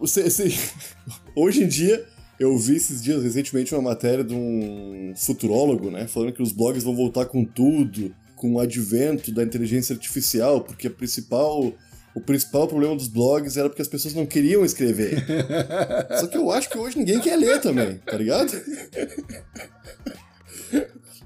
Você- 0.00 0.30
você- 0.30 0.48
Hoje 1.36 1.62
em 1.64 1.68
dia, 1.68 2.06
eu 2.40 2.56
vi 2.56 2.76
esses 2.76 3.02
dias 3.02 3.22
recentemente 3.22 3.74
uma 3.74 3.82
matéria 3.82 4.24
de 4.24 4.34
um 4.34 5.12
futurólogo, 5.14 5.90
né? 5.90 6.06
Falando 6.08 6.32
que 6.32 6.42
os 6.42 6.52
blogs 6.52 6.82
vão 6.82 6.96
voltar 6.96 7.26
com 7.26 7.44
tudo, 7.44 8.14
com 8.42 8.54
o 8.54 8.58
advento 8.58 9.30
da 9.30 9.44
inteligência 9.44 9.94
artificial, 9.94 10.62
porque 10.62 10.88
a 10.88 10.90
principal. 10.90 11.72
O 12.14 12.20
principal 12.20 12.68
problema 12.68 12.94
dos 12.94 13.08
blogs 13.08 13.56
era 13.56 13.70
porque 13.70 13.80
as 13.80 13.88
pessoas 13.88 14.12
não 14.12 14.26
queriam 14.26 14.66
escrever. 14.66 15.24
Só 16.20 16.26
que 16.26 16.36
eu 16.36 16.50
acho 16.50 16.68
que 16.68 16.76
hoje 16.76 16.98
ninguém 16.98 17.18
quer 17.20 17.36
ler 17.36 17.58
também, 17.58 17.94
tá 18.04 18.18
ligado? 18.18 18.52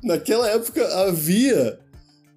Naquela 0.00 0.48
época 0.48 0.86
havia 1.00 1.80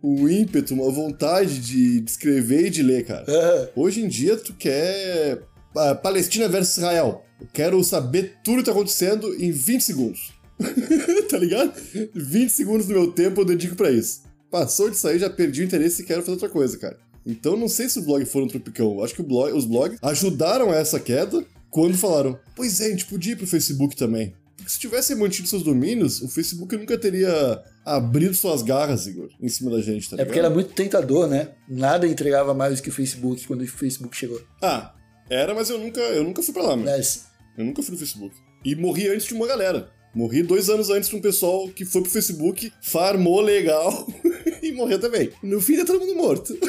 um 0.01 0.27
ímpeto, 0.27 0.73
uma 0.73 0.89
vontade 0.89 1.59
de, 1.59 1.99
de 1.99 2.09
escrever 2.09 2.65
e 2.65 2.69
de 2.71 2.81
ler, 2.81 3.05
cara. 3.05 3.71
Hoje 3.75 4.01
em 4.01 4.07
dia 4.07 4.35
tu 4.35 4.51
quer 4.53 5.43
ah, 5.75 5.93
Palestina 5.93 6.47
versus 6.47 6.77
Israel. 6.77 7.23
Eu 7.39 7.47
quero 7.53 7.83
saber 7.83 8.37
tudo 8.43 8.59
que 8.59 8.63
tá 8.63 8.71
acontecendo 8.71 9.31
em 9.35 9.51
20 9.51 9.81
segundos. 9.81 10.33
tá 11.29 11.37
ligado? 11.37 11.71
20 12.15 12.49
segundos 12.49 12.87
do 12.87 12.93
meu 12.93 13.11
tempo 13.11 13.41
eu 13.41 13.45
dedico 13.45 13.75
pra 13.75 13.91
isso. 13.91 14.27
Passou 14.51 14.89
disso 14.89 15.07
aí, 15.07 15.19
já 15.19 15.29
perdi 15.29 15.61
o 15.61 15.65
interesse 15.65 16.01
e 16.01 16.05
quero 16.05 16.21
fazer 16.21 16.31
outra 16.33 16.49
coisa, 16.49 16.77
cara. 16.77 16.97
Então 17.25 17.55
não 17.55 17.67
sei 17.67 17.87
se 17.89 17.99
os 17.99 18.05
blogs 18.05 18.31
foram 18.31 18.47
tropicão. 18.47 18.93
Eu 18.97 19.03
acho 19.03 19.13
que 19.13 19.21
o 19.21 19.23
blog- 19.25 19.53
os 19.53 19.65
blogs 19.65 19.99
ajudaram 20.01 20.71
a 20.71 20.75
essa 20.75 20.99
queda 20.99 21.45
quando 21.69 21.97
falaram: 21.97 22.39
Pois 22.55 22.81
é, 22.81 22.87
a 22.87 22.89
gente 22.89 23.05
podia 23.05 23.33
ir 23.33 23.35
pro 23.35 23.45
Facebook 23.45 23.95
também. 23.95 24.33
Porque 24.57 24.71
se 24.71 24.79
tivessem 24.79 25.15
mantido 25.15 25.47
seus 25.47 25.63
domínios, 25.63 26.21
o 26.21 26.27
Facebook 26.27 26.75
nunca 26.75 26.97
teria 26.97 27.61
abrido 27.85 28.33
suas 28.33 28.61
garras, 28.61 29.07
Igor, 29.07 29.29
em 29.39 29.47
cima 29.49 29.71
da 29.71 29.81
gente, 29.81 30.09
tá 30.09 30.17
é 30.19 30.25
porque 30.25 30.39
era 30.39 30.49
muito 30.49 30.73
tentador, 30.73 31.27
né? 31.27 31.49
Nada 31.67 32.07
entregava 32.07 32.53
mais 32.53 32.77
do 32.77 32.83
que 32.83 32.89
o 32.89 32.93
Facebook 32.93 33.45
quando 33.47 33.61
o 33.61 33.67
Facebook 33.67 34.15
chegou. 34.17 34.41
Ah, 34.61 34.93
era, 35.29 35.53
mas 35.55 35.69
eu 35.69 35.77
nunca, 35.79 35.99
eu 36.01 36.23
nunca 36.23 36.41
fui 36.41 36.53
pra 36.53 36.63
lá, 36.63 36.75
meu. 36.75 36.85
Mas, 36.85 37.25
Eu 37.57 37.65
nunca 37.65 37.81
fui 37.83 37.91
no 37.93 37.97
Facebook. 37.99 38.35
E 38.65 38.75
morri 38.75 39.07
antes 39.09 39.27
de 39.27 39.33
uma 39.33 39.47
galera. 39.47 39.89
Morri 40.13 40.41
dois 40.43 40.69
anos 40.69 40.89
antes 40.89 41.09
de 41.09 41.15
um 41.15 41.21
pessoal 41.21 41.67
que 41.69 41.85
foi 41.85 42.01
pro 42.01 42.11
Facebook, 42.11 42.71
farmou 42.81 43.41
legal 43.41 44.07
e 44.61 44.71
morreu 44.71 44.99
também. 44.99 45.29
No 45.43 45.61
fim, 45.61 45.77
tá 45.77 45.85
todo 45.85 45.99
mundo 45.99 46.15
morto. 46.15 46.57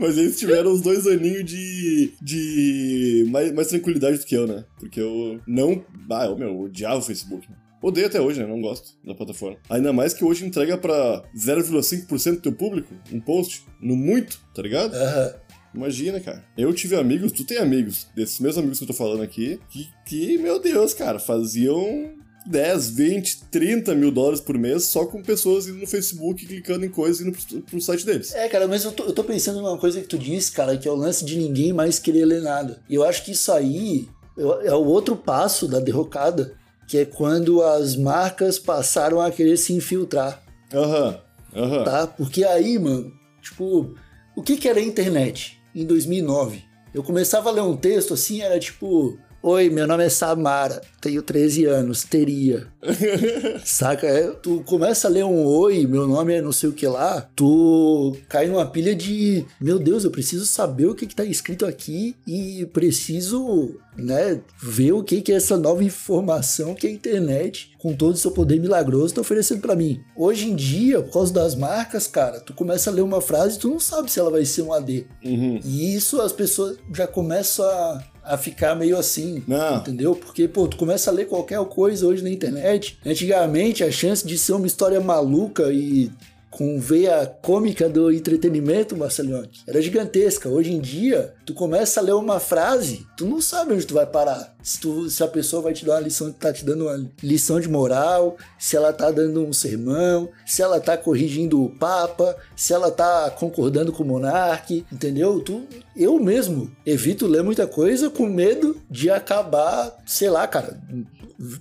Mas 0.00 0.18
eles 0.18 0.38
tiveram 0.38 0.72
uns 0.72 0.80
dois 0.80 1.06
aninhos 1.06 1.44
de. 1.44 2.12
de. 2.20 3.26
Mais, 3.28 3.52
mais 3.52 3.68
tranquilidade 3.68 4.18
do 4.18 4.24
que 4.24 4.36
eu, 4.36 4.46
né? 4.46 4.64
Porque 4.78 5.00
eu 5.00 5.40
não. 5.46 5.84
Ah, 6.10 6.26
eu, 6.26 6.36
meu, 6.36 6.48
eu 6.48 6.60
odiava 6.62 6.98
o 6.98 7.02
Facebook. 7.02 7.46
Odeio 7.80 8.06
até 8.06 8.20
hoje, 8.20 8.40
né? 8.40 8.46
Não 8.46 8.60
gosto 8.60 8.96
da 9.04 9.14
plataforma. 9.14 9.58
Ainda 9.68 9.92
mais 9.92 10.14
que 10.14 10.24
hoje 10.24 10.46
entrega 10.46 10.78
pra 10.78 11.24
0,5% 11.36 12.36
do 12.36 12.40
teu 12.40 12.52
público 12.52 12.94
um 13.12 13.20
post. 13.20 13.64
No 13.80 13.96
muito, 13.96 14.40
tá 14.54 14.62
ligado? 14.62 14.94
aham. 14.94 15.34
Imagina, 15.74 16.20
cara. 16.20 16.44
Eu 16.56 16.72
tive 16.72 16.96
amigos, 16.96 17.32
tu 17.32 17.44
tem 17.44 17.58
amigos, 17.58 18.06
desses 18.14 18.38
meus 18.40 18.58
amigos 18.58 18.78
que 18.78 18.84
eu 18.84 18.88
tô 18.88 18.94
falando 18.94 19.22
aqui, 19.22 19.58
que, 19.70 19.88
que 20.04 20.38
meu 20.38 20.60
Deus, 20.60 20.92
cara, 20.92 21.18
faziam 21.18 22.12
10, 22.46 22.90
20, 22.90 23.42
30 23.50 23.94
mil 23.94 24.10
dólares 24.10 24.40
por 24.40 24.58
mês 24.58 24.84
só 24.84 25.06
com 25.06 25.22
pessoas 25.22 25.66
indo 25.66 25.78
no 25.78 25.86
Facebook, 25.86 26.44
clicando 26.44 26.84
em 26.84 26.88
coisas 26.90 27.20
e 27.20 27.28
indo 27.28 27.38
pro, 27.38 27.60
pro 27.62 27.80
site 27.80 28.04
deles. 28.04 28.34
É, 28.34 28.48
cara, 28.48 28.66
mas 28.66 28.84
eu 28.84 28.92
tô, 28.92 29.04
eu 29.04 29.12
tô 29.12 29.24
pensando 29.24 29.60
numa 29.62 29.78
coisa 29.78 30.00
que 30.00 30.08
tu 30.08 30.18
disse, 30.18 30.52
cara, 30.52 30.76
que 30.76 30.86
é 30.88 30.90
o 30.90 30.96
lance 30.96 31.24
de 31.24 31.36
ninguém 31.38 31.72
mais 31.72 31.98
querer 31.98 32.24
ler 32.24 32.42
nada. 32.42 32.80
E 32.88 32.94
eu 32.94 33.04
acho 33.04 33.24
que 33.24 33.32
isso 33.32 33.50
aí 33.52 34.08
é 34.36 34.68
é 34.68 34.74
o 34.74 34.84
outro 34.84 35.14
passo 35.14 35.68
da 35.68 35.78
derrocada, 35.78 36.54
que 36.88 36.98
é 36.98 37.04
quando 37.04 37.62
as 37.62 37.96
marcas 37.96 38.58
passaram 38.58 39.20
a 39.20 39.30
querer 39.30 39.56
se 39.56 39.72
infiltrar, 39.72 40.42
Aham, 40.74 41.18
aham. 41.54 41.84
tá? 41.84 42.06
Porque 42.06 42.42
aí, 42.44 42.78
mano, 42.78 43.12
tipo, 43.40 43.94
o 44.34 44.42
que 44.42 44.56
que 44.56 44.68
era 44.68 44.78
a 44.80 44.82
internet 44.82 45.60
em 45.74 45.84
2009? 45.84 46.64
Eu 46.92 47.02
começava 47.02 47.48
a 47.48 47.52
ler 47.52 47.62
um 47.62 47.76
texto 47.76 48.14
assim, 48.14 48.42
era 48.42 48.58
tipo... 48.58 49.18
Oi, 49.44 49.68
meu 49.70 49.88
nome 49.88 50.04
é 50.04 50.08
Samara, 50.08 50.80
tenho 51.00 51.20
13 51.20 51.64
anos, 51.64 52.04
teria. 52.04 52.68
Saca? 53.64 54.06
É, 54.06 54.28
tu 54.28 54.62
começa 54.64 55.08
a 55.08 55.10
ler 55.10 55.24
um 55.24 55.44
oi, 55.44 55.84
meu 55.84 56.06
nome 56.06 56.34
é 56.34 56.40
não 56.40 56.52
sei 56.52 56.68
o 56.68 56.72
que 56.72 56.86
lá, 56.86 57.28
tu 57.34 58.16
cai 58.28 58.46
numa 58.46 58.64
pilha 58.64 58.94
de, 58.94 59.44
meu 59.60 59.80
Deus, 59.80 60.04
eu 60.04 60.12
preciso 60.12 60.46
saber 60.46 60.86
o 60.86 60.94
que, 60.94 61.08
que 61.08 61.16
tá 61.16 61.24
escrito 61.24 61.66
aqui 61.66 62.14
e 62.24 62.64
preciso, 62.66 63.74
né, 63.96 64.40
ver 64.62 64.92
o 64.92 65.02
que 65.02 65.20
que 65.20 65.32
é 65.32 65.36
essa 65.36 65.56
nova 65.56 65.82
informação 65.82 66.72
que 66.72 66.86
a 66.86 66.90
internet, 66.90 67.72
com 67.78 67.96
todo 67.96 68.14
o 68.14 68.18
seu 68.18 68.30
poder 68.30 68.60
milagroso, 68.60 69.14
tá 69.14 69.22
oferecendo 69.22 69.60
pra 69.60 69.74
mim. 69.74 70.00
Hoje 70.16 70.50
em 70.50 70.54
dia, 70.54 71.02
por 71.02 71.14
causa 71.14 71.32
das 71.32 71.56
marcas, 71.56 72.06
cara, 72.06 72.38
tu 72.38 72.54
começa 72.54 72.90
a 72.90 72.92
ler 72.92 73.02
uma 73.02 73.20
frase 73.20 73.56
e 73.56 73.58
tu 73.58 73.68
não 73.68 73.80
sabe 73.80 74.08
se 74.08 74.20
ela 74.20 74.30
vai 74.30 74.44
ser 74.44 74.62
um 74.62 74.72
AD. 74.72 75.04
Uhum. 75.24 75.58
E 75.64 75.96
isso 75.96 76.20
as 76.20 76.30
pessoas 76.30 76.78
já 76.94 77.08
começam 77.08 77.64
a, 77.64 78.04
a 78.24 78.38
ficar 78.38 78.74
meio 78.74 78.96
assim, 78.96 79.42
Não. 79.46 79.76
entendeu? 79.78 80.14
Porque, 80.14 80.46
pô, 80.46 80.66
tu 80.68 80.76
começa 80.76 81.10
a 81.10 81.12
ler 81.12 81.26
qualquer 81.26 81.62
coisa 81.64 82.06
hoje 82.06 82.22
na 82.22 82.30
internet. 82.30 82.98
Antigamente, 83.04 83.82
a 83.82 83.90
chance 83.90 84.26
de 84.26 84.38
ser 84.38 84.52
uma 84.52 84.66
história 84.66 85.00
maluca 85.00 85.72
e 85.72 86.10
com 86.52 86.78
veia 86.78 87.26
cômica 87.40 87.88
do 87.88 88.12
entretenimento, 88.12 88.94
Marcelione, 88.96 89.48
era 89.66 89.80
gigantesca. 89.80 90.50
Hoje 90.50 90.70
em 90.72 90.80
dia, 90.80 91.32
tu 91.46 91.54
começa 91.54 91.98
a 91.98 92.02
ler 92.02 92.12
uma 92.14 92.38
frase, 92.38 93.06
tu 93.16 93.24
não 93.26 93.40
sabe 93.40 93.72
onde 93.72 93.86
tu 93.86 93.94
vai 93.94 94.04
parar. 94.06 94.54
Se, 94.62 94.78
tu- 94.78 95.08
se 95.08 95.24
a 95.24 95.28
pessoa 95.28 95.62
vai 95.62 95.72
te 95.72 95.84
dar 95.86 95.94
uma 95.94 96.00
lição, 96.00 96.30
tá 96.30 96.52
te 96.52 96.62
dando 96.64 96.84
uma 96.84 97.10
lição 97.22 97.58
de 97.58 97.68
moral, 97.68 98.36
se 98.58 98.76
ela 98.76 98.92
tá 98.92 99.10
dando 99.10 99.42
um 99.42 99.52
sermão, 99.52 100.28
se 100.46 100.60
ela 100.62 100.78
tá 100.78 100.96
corrigindo 100.96 101.60
o 101.64 101.70
Papa, 101.70 102.36
se 102.54 102.72
ela 102.74 102.90
tá 102.90 103.30
concordando 103.30 103.90
com 103.90 104.02
o 104.02 104.06
monarca, 104.06 104.74
entendeu? 104.92 105.40
Tu, 105.40 105.62
eu 105.96 106.20
mesmo 106.20 106.70
evito 106.84 107.26
ler 107.26 107.42
muita 107.42 107.66
coisa 107.66 108.10
com 108.10 108.26
medo 108.26 108.76
de 108.90 109.08
acabar, 109.10 109.96
sei 110.06 110.28
lá, 110.28 110.46
cara, 110.46 110.78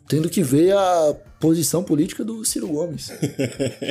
tendo 0.08 0.30
que 0.30 0.44
ver 0.44 0.74
a 0.74 1.16
posição 1.40 1.84
política 1.84 2.24
do 2.24 2.44
Ciro 2.46 2.68
Gomes. 2.68 3.10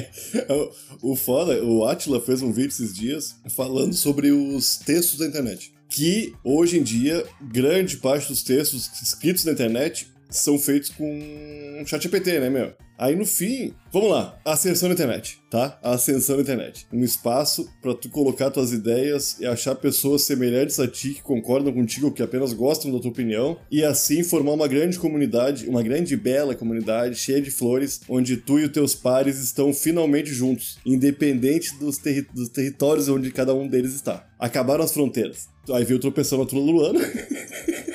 o 1.02 1.16
foda, 1.16 1.62
o 1.64 1.84
Atila 1.84 2.20
fez 2.20 2.42
um 2.42 2.52
vídeo 2.52 2.68
esses 2.68 2.94
dias 2.94 3.36
falando 3.48 3.94
sobre 3.94 4.30
os 4.30 4.76
textos 4.76 5.18
da 5.18 5.26
internet. 5.26 5.72
Que 5.88 6.32
hoje 6.44 6.78
em 6.78 6.82
dia, 6.82 7.26
grande 7.42 7.96
parte 7.96 8.28
dos 8.28 8.42
textos 8.42 8.90
escritos 9.02 9.44
na 9.44 9.52
internet 9.52 10.08
são 10.30 10.58
feitos 10.58 10.90
com 10.90 11.82
ChatGPT, 11.84 12.38
né, 12.38 12.48
meu? 12.48 12.72
Aí 13.02 13.16
no 13.16 13.24
fim, 13.24 13.72
vamos 13.90 14.10
lá, 14.10 14.38
ascensão 14.44 14.86
na 14.90 14.94
internet, 14.94 15.38
tá? 15.50 15.78
A 15.82 15.92
ascensão 15.94 16.36
na 16.36 16.42
internet. 16.42 16.86
Um 16.92 17.02
espaço 17.02 17.66
pra 17.80 17.94
tu 17.94 18.10
colocar 18.10 18.50
tuas 18.50 18.72
ideias 18.72 19.38
e 19.40 19.46
achar 19.46 19.74
pessoas 19.74 20.24
semelhantes 20.24 20.78
a 20.78 20.86
ti 20.86 21.14
que 21.14 21.22
concordam 21.22 21.72
contigo 21.72 22.08
ou 22.08 22.12
que 22.12 22.22
apenas 22.22 22.52
gostam 22.52 22.92
da 22.92 22.98
tua 23.00 23.10
opinião 23.10 23.56
e 23.70 23.82
assim 23.82 24.22
formar 24.22 24.52
uma 24.52 24.68
grande 24.68 24.98
comunidade, 24.98 25.66
uma 25.66 25.82
grande 25.82 26.12
e 26.12 26.16
bela 26.18 26.54
comunidade 26.54 27.14
cheia 27.16 27.40
de 27.40 27.50
flores, 27.50 28.02
onde 28.06 28.36
tu 28.36 28.58
e 28.58 28.64
os 28.66 28.70
teus 28.72 28.94
pares 28.94 29.38
estão 29.38 29.72
finalmente 29.72 30.30
juntos, 30.34 30.76
independente 30.84 31.74
dos, 31.78 31.96
terri- 31.96 32.26
dos 32.34 32.50
territórios 32.50 33.08
onde 33.08 33.30
cada 33.30 33.54
um 33.54 33.66
deles 33.66 33.94
está. 33.94 34.28
Acabaram 34.38 34.84
as 34.84 34.92
fronteiras. 34.92 35.48
Aí 35.72 35.84
veio 35.84 35.98
tropeção 36.00 36.38
na 36.38 36.44
Tula 36.44 36.70
Luana. 36.70 37.00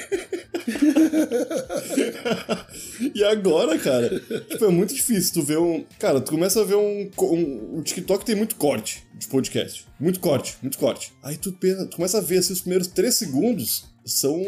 e 3.13 3.24
agora, 3.24 3.77
cara, 3.77 4.19
tipo, 4.50 4.65
é 4.65 4.69
muito 4.69 4.93
difícil 4.93 5.34
tu 5.34 5.43
ver 5.43 5.60
um. 5.60 5.86
Cara, 6.00 6.19
tu 6.19 6.31
começa 6.31 6.62
a 6.62 6.63
ver 6.63 6.75
um. 6.75 7.10
um 7.19 7.77
o 7.77 7.84
TikTok 7.84 8.25
tem 8.25 8.36
muito 8.36 8.55
corte 8.55 9.03
de 9.13 9.27
podcast. 9.27 9.86
Muito 10.00 10.19
corte, 10.19 10.57
muito 10.62 10.77
corte. 10.77 11.13
Aí 11.24 11.38
tu, 11.38 11.53
pensa, 11.53 11.86
tu 11.86 11.95
começa 11.95 12.17
a 12.17 12.22
ver 12.22 12.39
assim, 12.39 12.53
os 12.53 12.62
primeiros 12.62 12.88
três 12.88 13.15
segundos 13.15 13.86
são 14.05 14.39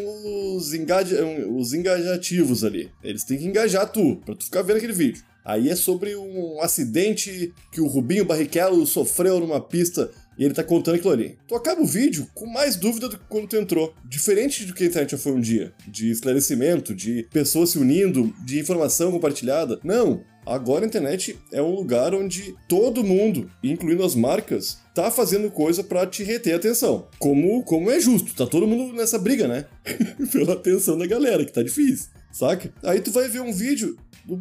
os, 0.55 0.73
engaja, 0.73 1.25
os 1.49 1.73
engajativos 1.73 2.63
ali. 2.63 2.91
Eles 3.03 3.23
têm 3.23 3.37
que 3.37 3.45
engajar 3.45 3.91
tu, 3.91 4.17
pra 4.25 4.35
tu 4.35 4.45
ficar 4.45 4.61
vendo 4.61 4.77
aquele 4.77 4.93
vídeo. 4.93 5.23
Aí 5.43 5.69
é 5.69 5.75
sobre 5.75 6.15
um 6.15 6.61
acidente 6.61 7.53
que 7.71 7.79
o 7.79 7.87
Rubinho 7.87 8.25
Barrichello 8.25 8.85
sofreu 8.85 9.39
numa 9.39 9.61
pista 9.61 10.11
e 10.37 10.43
ele 10.43 10.53
tá 10.53 10.63
contando 10.63 10.95
aquilo 10.95 11.13
ali. 11.13 11.37
Tu 11.47 11.55
acaba 11.55 11.81
o 11.81 11.85
vídeo 11.85 12.27
com 12.33 12.45
mais 12.45 12.75
dúvida 12.75 13.09
do 13.09 13.17
que 13.17 13.25
quando 13.27 13.47
tu 13.47 13.57
entrou. 13.57 13.93
Diferente 14.05 14.65
do 14.65 14.73
que 14.73 14.83
a 14.83 14.87
internet 14.87 15.11
já 15.11 15.17
foi 15.17 15.31
um 15.31 15.41
dia. 15.41 15.73
De 15.87 16.11
esclarecimento, 16.11 16.93
de 16.93 17.27
pessoas 17.31 17.71
se 17.71 17.79
unindo, 17.79 18.33
de 18.45 18.59
informação 18.59 19.11
compartilhada. 19.11 19.79
Não. 19.83 20.23
Agora 20.45 20.85
a 20.85 20.87
internet 20.87 21.37
é 21.51 21.61
um 21.61 21.75
lugar 21.75 22.15
onde 22.15 22.55
todo 22.69 23.03
mundo, 23.03 23.51
incluindo 23.61 24.05
as 24.05 24.15
marcas, 24.15 24.77
tá 24.95 25.11
fazendo 25.11 25.51
coisa 25.51 25.83
pra 25.83 26.07
te 26.07 26.23
reter 26.23 26.53
a 26.53 26.57
atenção. 26.57 27.07
Como, 27.19 27.61
como 27.63 27.91
é 27.91 27.99
justo. 27.99 28.33
Tá 28.33 28.45
todo 28.45 28.65
mundo 28.65 28.95
nessa 28.95 29.19
briga, 29.19 29.45
né? 29.47 29.65
Pela 30.31 30.53
atenção 30.53 30.97
da 30.97 31.05
galera, 31.05 31.43
que 31.43 31.51
tá 31.51 31.61
difícil. 31.61 32.07
Saca? 32.31 32.71
Aí 32.83 33.01
tu 33.01 33.11
vai 33.11 33.27
ver 33.27 33.41
um 33.41 33.51
vídeo 33.51 33.97
do 34.25 34.37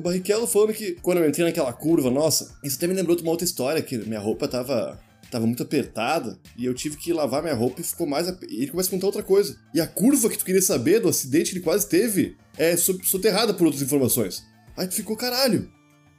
Barrichello 0.00 0.46
falando 0.46 0.72
que 0.72 0.92
quando 1.02 1.18
eu 1.18 1.28
entrei 1.28 1.46
naquela 1.46 1.72
curva, 1.72 2.10
nossa, 2.10 2.56
isso 2.64 2.76
até 2.76 2.86
me 2.86 2.94
lembrou 2.94 3.14
de 3.14 3.22
uma 3.22 3.30
outra 3.30 3.44
história, 3.44 3.82
que 3.82 3.96
minha 3.98 4.20
roupa 4.20 4.48
tava 4.48 4.98
tava 5.30 5.46
muito 5.46 5.62
apertada 5.62 6.38
e 6.56 6.64
eu 6.64 6.74
tive 6.74 6.96
que 6.96 7.12
lavar 7.12 7.42
minha 7.42 7.54
roupa 7.54 7.80
e 7.80 7.84
ficou 7.84 8.06
mais. 8.06 8.28
ap- 8.28 8.42
E 8.48 8.62
ele 8.62 8.70
começa 8.70 8.88
a 8.88 8.92
contar 8.92 9.06
outra 9.06 9.22
coisa. 9.22 9.56
E 9.74 9.80
a 9.80 9.86
curva 9.86 10.28
que 10.28 10.38
tu 10.38 10.44
queria 10.44 10.62
saber 10.62 11.00
do 11.00 11.08
acidente 11.08 11.50
que 11.50 11.56
ele 11.58 11.64
quase 11.64 11.88
teve 11.88 12.36
é 12.56 12.76
so- 12.76 12.98
soterrada 13.04 13.52
por 13.54 13.64
outras 13.66 13.82
informações. 13.82 14.42
Aí 14.76 14.86
tu 14.86 14.94
ficou, 14.94 15.16
caralho. 15.16 15.70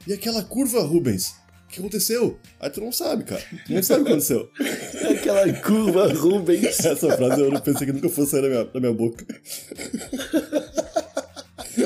E 0.08 0.13
aquela 0.13 0.44
curva, 0.44 0.82
Rubens? 0.82 1.36
O 1.66 1.72
que 1.72 1.80
aconteceu? 1.80 2.39
Aí 2.60 2.70
tu 2.70 2.82
não 2.82 2.92
sabe, 2.92 3.24
cara. 3.25 3.44
Tu 3.68 3.74
não 3.74 3.84
sabe 3.84 4.01
o 4.01 4.06
que 4.06 4.10
aconteceu. 4.12 4.50
Aquela 5.12 5.54
curva 5.62 6.12
Rubens. 6.13 6.80
Essa 6.84 7.16
frase 7.16 7.42
eu 7.42 7.51
não 7.51 7.62
pensei 7.62 7.86
que 7.86 7.94
nunca 7.94 8.10
fosse 8.10 8.32
sair 8.32 8.42
da 8.42 8.50
minha, 8.50 8.66
da 8.66 8.80
minha 8.80 8.94
boca. 8.94 9.24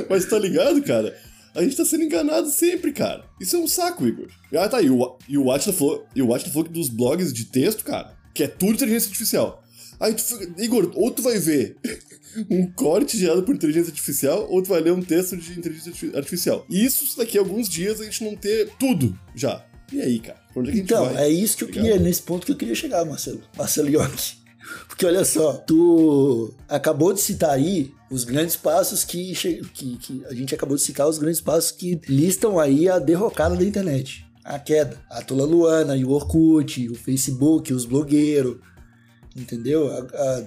Mas 0.10 0.25
tá 0.25 0.39
ligado, 0.39 0.82
cara? 0.84 1.15
A 1.55 1.62
gente 1.62 1.75
tá 1.77 1.86
sendo 1.86 2.03
enganado 2.03 2.50
sempre, 2.50 2.91
cara. 2.91 3.25
Isso 3.39 3.55
é 3.55 3.60
um 3.60 3.67
saco, 3.67 4.07
Igor. 4.07 4.27
Ah, 4.55 4.67
tá. 4.67 4.81
E 4.81 4.89
o, 4.89 5.17
e 5.27 5.38
o 5.38 5.51
Atila 5.51 5.74
falou, 5.75 6.05
e 6.15 6.22
o 6.22 6.33
Atila 6.33 6.51
falou 6.51 6.65
que 6.65 6.74
dos 6.74 6.89
blogs 6.89 7.31
de 7.31 7.45
texto, 7.45 7.83
cara, 7.83 8.15
que 8.33 8.43
é 8.43 8.48
tudo 8.48 8.74
inteligência 8.74 9.07
artificial. 9.07 9.63
Aí 10.00 10.13
tu 10.15 10.24
Igor, 10.57 10.91
ou 10.95 11.12
tu 11.12 11.22
vai 11.22 11.38
ver 11.38 11.77
um 12.50 12.69
corte 12.72 13.17
gerado 13.17 13.43
por 13.43 13.53
inteligência 13.55 13.91
artificial, 13.91 14.48
ou 14.50 14.62
tu 14.63 14.69
vai 14.69 14.81
ler 14.81 14.91
um 14.91 15.01
texto 15.01 15.38
de 15.38 15.57
inteligência 15.57 16.17
artificial. 16.17 16.65
E 16.69 16.83
isso, 16.83 17.17
daqui 17.17 17.38
a 17.38 17.41
alguns 17.41 17.69
dias 17.69 18.01
a 18.01 18.03
gente 18.03 18.24
não 18.24 18.36
ter 18.36 18.69
tudo 18.79 19.17
já. 19.36 19.63
E 19.91 20.01
aí, 20.01 20.19
cara? 20.19 20.41
Onde 20.55 20.69
é 20.69 20.72
que 20.72 20.77
a 20.79 20.81
gente 20.81 20.91
Então, 20.91 21.05
vai? 21.05 21.25
é 21.25 21.29
isso 21.29 21.55
que 21.55 21.63
eu 21.63 21.67
queria, 21.67 22.00
nesse 22.00 22.24
ponto 22.24 22.45
que 22.45 22.51
eu 22.51 22.57
queria 22.57 22.74
chegar, 22.74 23.05
Marcelo. 23.05 23.41
Marcelo 23.55 23.89
York. 23.89 24.38
Porque 24.88 25.05
olha 25.05 25.24
só, 25.24 25.53
tu 25.53 26.53
acabou 26.67 27.13
de 27.13 27.22
citar 27.22 27.51
aí 27.51 27.91
os 28.13 28.24
grandes 28.24 28.55
passos 28.55 29.03
que, 29.03 29.34
que, 29.74 29.98
que 29.98 30.24
a 30.29 30.34
gente 30.34 30.53
acabou 30.53 30.75
de 30.77 30.84
citar 30.84 31.08
os 31.08 31.17
grandes 31.17 31.41
passos 31.41 31.72
que 31.72 32.00
listam 32.08 32.60
aí 32.60 32.88
a 32.88 33.00
derrocada 33.00 33.55
da 33.55 33.63
internet. 33.63 34.25
A 34.43 34.60
queda. 34.60 35.01
A 35.10 35.22
Tula 35.22 35.46
Luana, 35.46 35.96
o 35.96 36.12
Orkut, 36.12 36.89
o 36.89 36.96
Facebook, 36.96 37.74
os 37.74 37.86
blogueiros, 37.86 38.58
entendeu? 39.36 39.89
A, 39.91 39.98
a- 40.00 40.43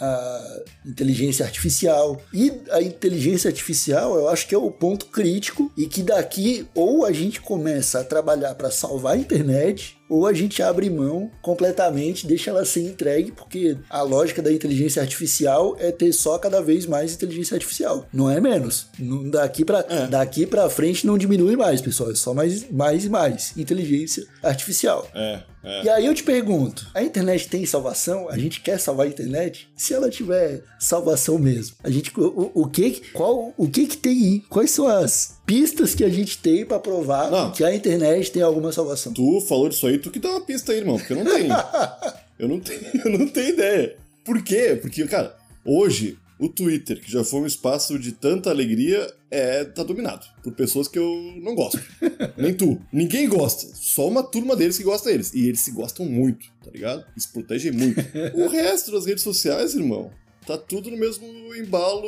a 0.00 0.62
inteligência 0.86 1.44
artificial. 1.44 2.20
E 2.32 2.52
a 2.70 2.80
inteligência 2.80 3.48
artificial, 3.48 4.14
eu 4.16 4.28
acho 4.28 4.46
que 4.46 4.54
é 4.54 4.58
o 4.58 4.70
ponto 4.70 5.06
crítico 5.06 5.72
e 5.76 5.86
que 5.86 6.02
daqui 6.04 6.66
ou 6.74 7.04
a 7.04 7.12
gente 7.12 7.40
começa 7.40 8.00
a 8.00 8.04
trabalhar 8.04 8.54
para 8.54 8.70
salvar 8.70 9.14
a 9.14 9.18
internet, 9.18 9.97
ou 10.08 10.26
a 10.26 10.32
gente 10.32 10.62
abre 10.62 10.88
mão 10.90 11.30
completamente, 11.42 12.26
deixa 12.26 12.50
ela 12.50 12.64
ser 12.64 12.82
entregue, 12.82 13.32
porque 13.32 13.76
a 13.90 14.02
lógica 14.02 14.40
da 14.42 14.52
inteligência 14.52 15.02
artificial 15.02 15.76
é 15.78 15.90
ter 15.92 16.12
só 16.12 16.38
cada 16.38 16.60
vez 16.62 16.86
mais 16.86 17.12
inteligência 17.14 17.54
artificial, 17.54 18.06
não 18.12 18.30
é 18.30 18.40
menos. 18.40 18.86
Não- 18.98 19.28
Daqui 19.28 19.64
para 19.64 19.84
É. 19.88 20.06
daqui 20.06 20.46
para 20.46 20.68
frente 20.70 21.06
não 21.06 21.18
diminui 21.18 21.56
mais, 21.56 21.80
pessoal, 21.80 22.10
é 22.10 22.14
só 22.14 22.32
mais 22.32 22.70
mais 22.70 23.04
e 23.04 23.08
mais 23.08 23.56
inteligência 23.56 24.24
artificial. 24.42 25.06
É, 25.14 25.42
é. 25.64 25.84
E 25.84 25.88
aí 25.88 26.06
eu 26.06 26.14
te 26.14 26.22
pergunto, 26.22 26.86
a 26.94 27.02
internet 27.02 27.48
tem 27.48 27.64
salvação? 27.66 28.28
A 28.28 28.38
gente 28.38 28.60
quer 28.60 28.78
salvar 28.78 29.06
a 29.06 29.10
internet? 29.10 29.68
Se 29.76 29.92
ela 29.94 30.08
tiver 30.10 30.62
salvação 30.78 31.38
mesmo, 31.38 31.76
a 31.82 31.90
gente 31.90 32.12
o, 32.18 32.50
o- 32.54 32.68
que 32.68 33.02
qual 33.12 33.52
o 33.56 33.68
que 33.68 33.86
que 33.86 33.96
tem 33.96 34.12
aí? 34.12 34.40
Quais 34.48 34.70
são 34.70 34.86
as 34.86 35.37
pistas 35.48 35.94
que 35.94 36.04
a 36.04 36.10
gente 36.10 36.36
tem 36.36 36.66
pra 36.66 36.78
provar 36.78 37.30
Não. 37.30 37.50
que 37.50 37.64
a 37.64 37.74
internet 37.74 38.30
tem 38.30 38.42
alguma 38.42 38.70
salvação? 38.70 39.14
Tu 39.14 39.40
falou 39.48 39.70
disso 39.70 39.86
aí, 39.86 39.96
tu 39.96 40.10
que 40.10 40.18
dá 40.18 40.28
uma 40.28 40.42
pista 40.42 40.72
aí, 40.72 40.78
irmão, 40.78 40.98
porque 40.98 41.14
eu 41.14 41.24
não 41.24 41.24
tenho. 41.24 41.54
eu 42.38 42.48
não 42.48 42.60
tenho, 42.60 42.80
eu 43.02 43.18
não 43.18 43.26
tenho 43.26 43.48
ideia. 43.48 43.96
Por 44.22 44.42
quê? 44.44 44.78
Porque, 44.80 45.06
cara, 45.06 45.34
hoje 45.64 46.18
o 46.38 46.50
Twitter, 46.50 47.00
que 47.00 47.10
já 47.10 47.24
foi 47.24 47.40
um 47.40 47.46
espaço 47.46 47.98
de 47.98 48.12
tanta 48.12 48.50
alegria, 48.50 49.10
é 49.30 49.64
tá 49.64 49.82
dominado 49.82 50.26
por 50.42 50.52
pessoas 50.52 50.86
que 50.86 50.98
eu 50.98 51.10
não 51.42 51.54
gosto. 51.54 51.80
Nem 52.36 52.52
tu. 52.52 52.78
Ninguém 52.92 53.26
gosta. 53.26 53.66
Só 53.74 54.06
uma 54.06 54.22
turma 54.22 54.54
deles 54.54 54.76
que 54.76 54.84
gosta 54.84 55.08
deles. 55.08 55.32
E 55.32 55.48
eles 55.48 55.60
se 55.60 55.70
gostam 55.70 56.04
muito, 56.04 56.46
tá 56.62 56.70
ligado? 56.70 57.06
Eles 57.12 57.24
protegem 57.24 57.72
muito. 57.72 58.04
o 58.34 58.48
resto 58.48 58.92
das 58.92 59.06
redes 59.06 59.24
sociais, 59.24 59.74
irmão, 59.74 60.10
tá 60.46 60.58
tudo 60.58 60.90
no 60.90 60.98
mesmo 60.98 61.26
embalo 61.56 62.06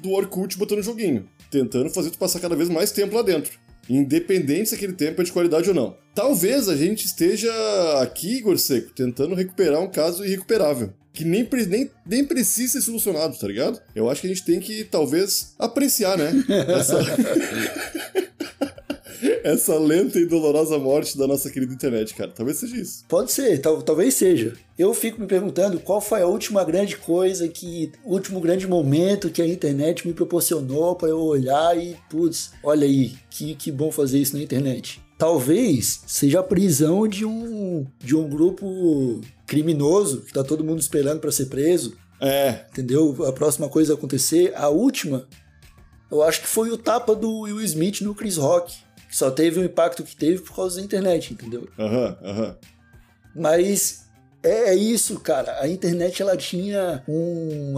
do 0.00 0.10
Orkut 0.10 0.56
botando 0.58 0.82
joguinho. 0.82 1.28
Tentando 1.50 1.90
fazer 1.90 2.10
tu 2.10 2.18
passar 2.18 2.40
cada 2.40 2.56
vez 2.56 2.68
mais 2.68 2.92
tempo 2.92 3.14
lá 3.14 3.22
dentro. 3.22 3.58
Independente 3.88 4.68
se 4.68 4.74
aquele 4.74 4.92
tempo 4.92 5.20
é 5.20 5.24
de 5.24 5.32
qualidade 5.32 5.68
ou 5.68 5.74
não. 5.74 5.96
Talvez 6.14 6.68
a 6.68 6.76
gente 6.76 7.06
esteja 7.06 7.50
aqui, 8.00 8.36
Igor 8.36 8.56
Seco, 8.56 8.92
tentando 8.94 9.34
recuperar 9.34 9.80
um 9.80 9.90
caso 9.90 10.24
irrecuperável. 10.24 10.92
Que 11.12 11.24
nem, 11.24 11.48
nem, 11.68 11.90
nem 12.06 12.24
precisa 12.24 12.74
ser 12.74 12.82
solucionado, 12.82 13.36
tá 13.36 13.48
ligado? 13.48 13.80
Eu 13.96 14.08
acho 14.08 14.20
que 14.20 14.28
a 14.28 14.30
gente 14.30 14.44
tem 14.44 14.60
que, 14.60 14.84
talvez, 14.84 15.54
apreciar, 15.58 16.16
né? 16.16 16.30
Essa, 16.78 17.00
essa 19.44 19.78
lenta 19.78 20.18
e 20.18 20.26
dolorosa 20.26 20.78
morte 20.78 21.16
da 21.18 21.26
nossa 21.26 21.50
querida 21.50 21.72
internet, 21.74 22.14
cara. 22.14 22.30
Talvez 22.30 22.58
seja 22.58 22.76
isso. 22.76 23.04
Pode 23.08 23.32
ser, 23.32 23.58
tal- 23.60 23.82
talvez 23.82 24.14
seja. 24.14 24.54
Eu 24.78 24.94
fico 24.94 25.20
me 25.20 25.26
perguntando 25.26 25.78
qual 25.80 26.00
foi 26.00 26.22
a 26.22 26.26
última 26.26 26.64
grande 26.64 26.96
coisa 26.96 27.48
que, 27.48 27.92
o 28.04 28.12
último 28.14 28.40
grande 28.40 28.66
momento 28.66 29.30
que 29.30 29.42
a 29.42 29.46
internet 29.46 30.06
me 30.06 30.14
proporcionou 30.14 30.94
pra 30.96 31.08
eu 31.08 31.20
olhar 31.20 31.76
e, 31.78 31.96
putz, 32.08 32.52
olha 32.62 32.86
aí, 32.86 33.12
que, 33.30 33.54
que 33.54 33.70
bom 33.70 33.90
fazer 33.92 34.18
isso 34.18 34.36
na 34.36 34.42
internet. 34.42 35.00
Talvez 35.18 36.00
seja 36.06 36.40
a 36.40 36.42
prisão 36.42 37.06
de 37.06 37.26
um, 37.26 37.86
de 37.98 38.16
um 38.16 38.26
grupo 38.28 39.20
criminoso 39.46 40.22
que 40.22 40.32
tá 40.32 40.42
todo 40.42 40.64
mundo 40.64 40.80
esperando 40.80 41.20
pra 41.20 41.30
ser 41.32 41.46
preso, 41.46 41.94
É, 42.22 42.66
entendeu? 42.70 43.16
A 43.26 43.32
próxima 43.32 43.68
coisa 43.68 43.92
a 43.94 43.96
acontecer, 43.96 44.52
a 44.54 44.68
última, 44.68 45.26
eu 46.10 46.22
acho 46.22 46.40
que 46.42 46.46
foi 46.46 46.70
o 46.70 46.76
tapa 46.76 47.14
do 47.14 47.40
Will 47.40 47.60
Smith 47.62 48.00
no 48.02 48.14
Chris 48.14 48.36
Rock, 48.36 48.74
que 49.10 49.16
só 49.16 49.28
teve 49.28 49.58
o 49.58 49.64
impacto 49.64 50.04
que 50.04 50.14
teve 50.14 50.40
por 50.40 50.54
causa 50.54 50.76
da 50.76 50.82
internet, 50.82 51.32
entendeu? 51.32 51.68
aham, 51.76 52.16
aham. 52.22 52.56
Mas 53.34 54.08
é, 54.42 54.70
é 54.70 54.74
isso, 54.74 55.18
cara. 55.18 55.60
A 55.60 55.68
internet 55.68 56.22
ela 56.22 56.36
tinha 56.36 57.02
um, 57.08 57.74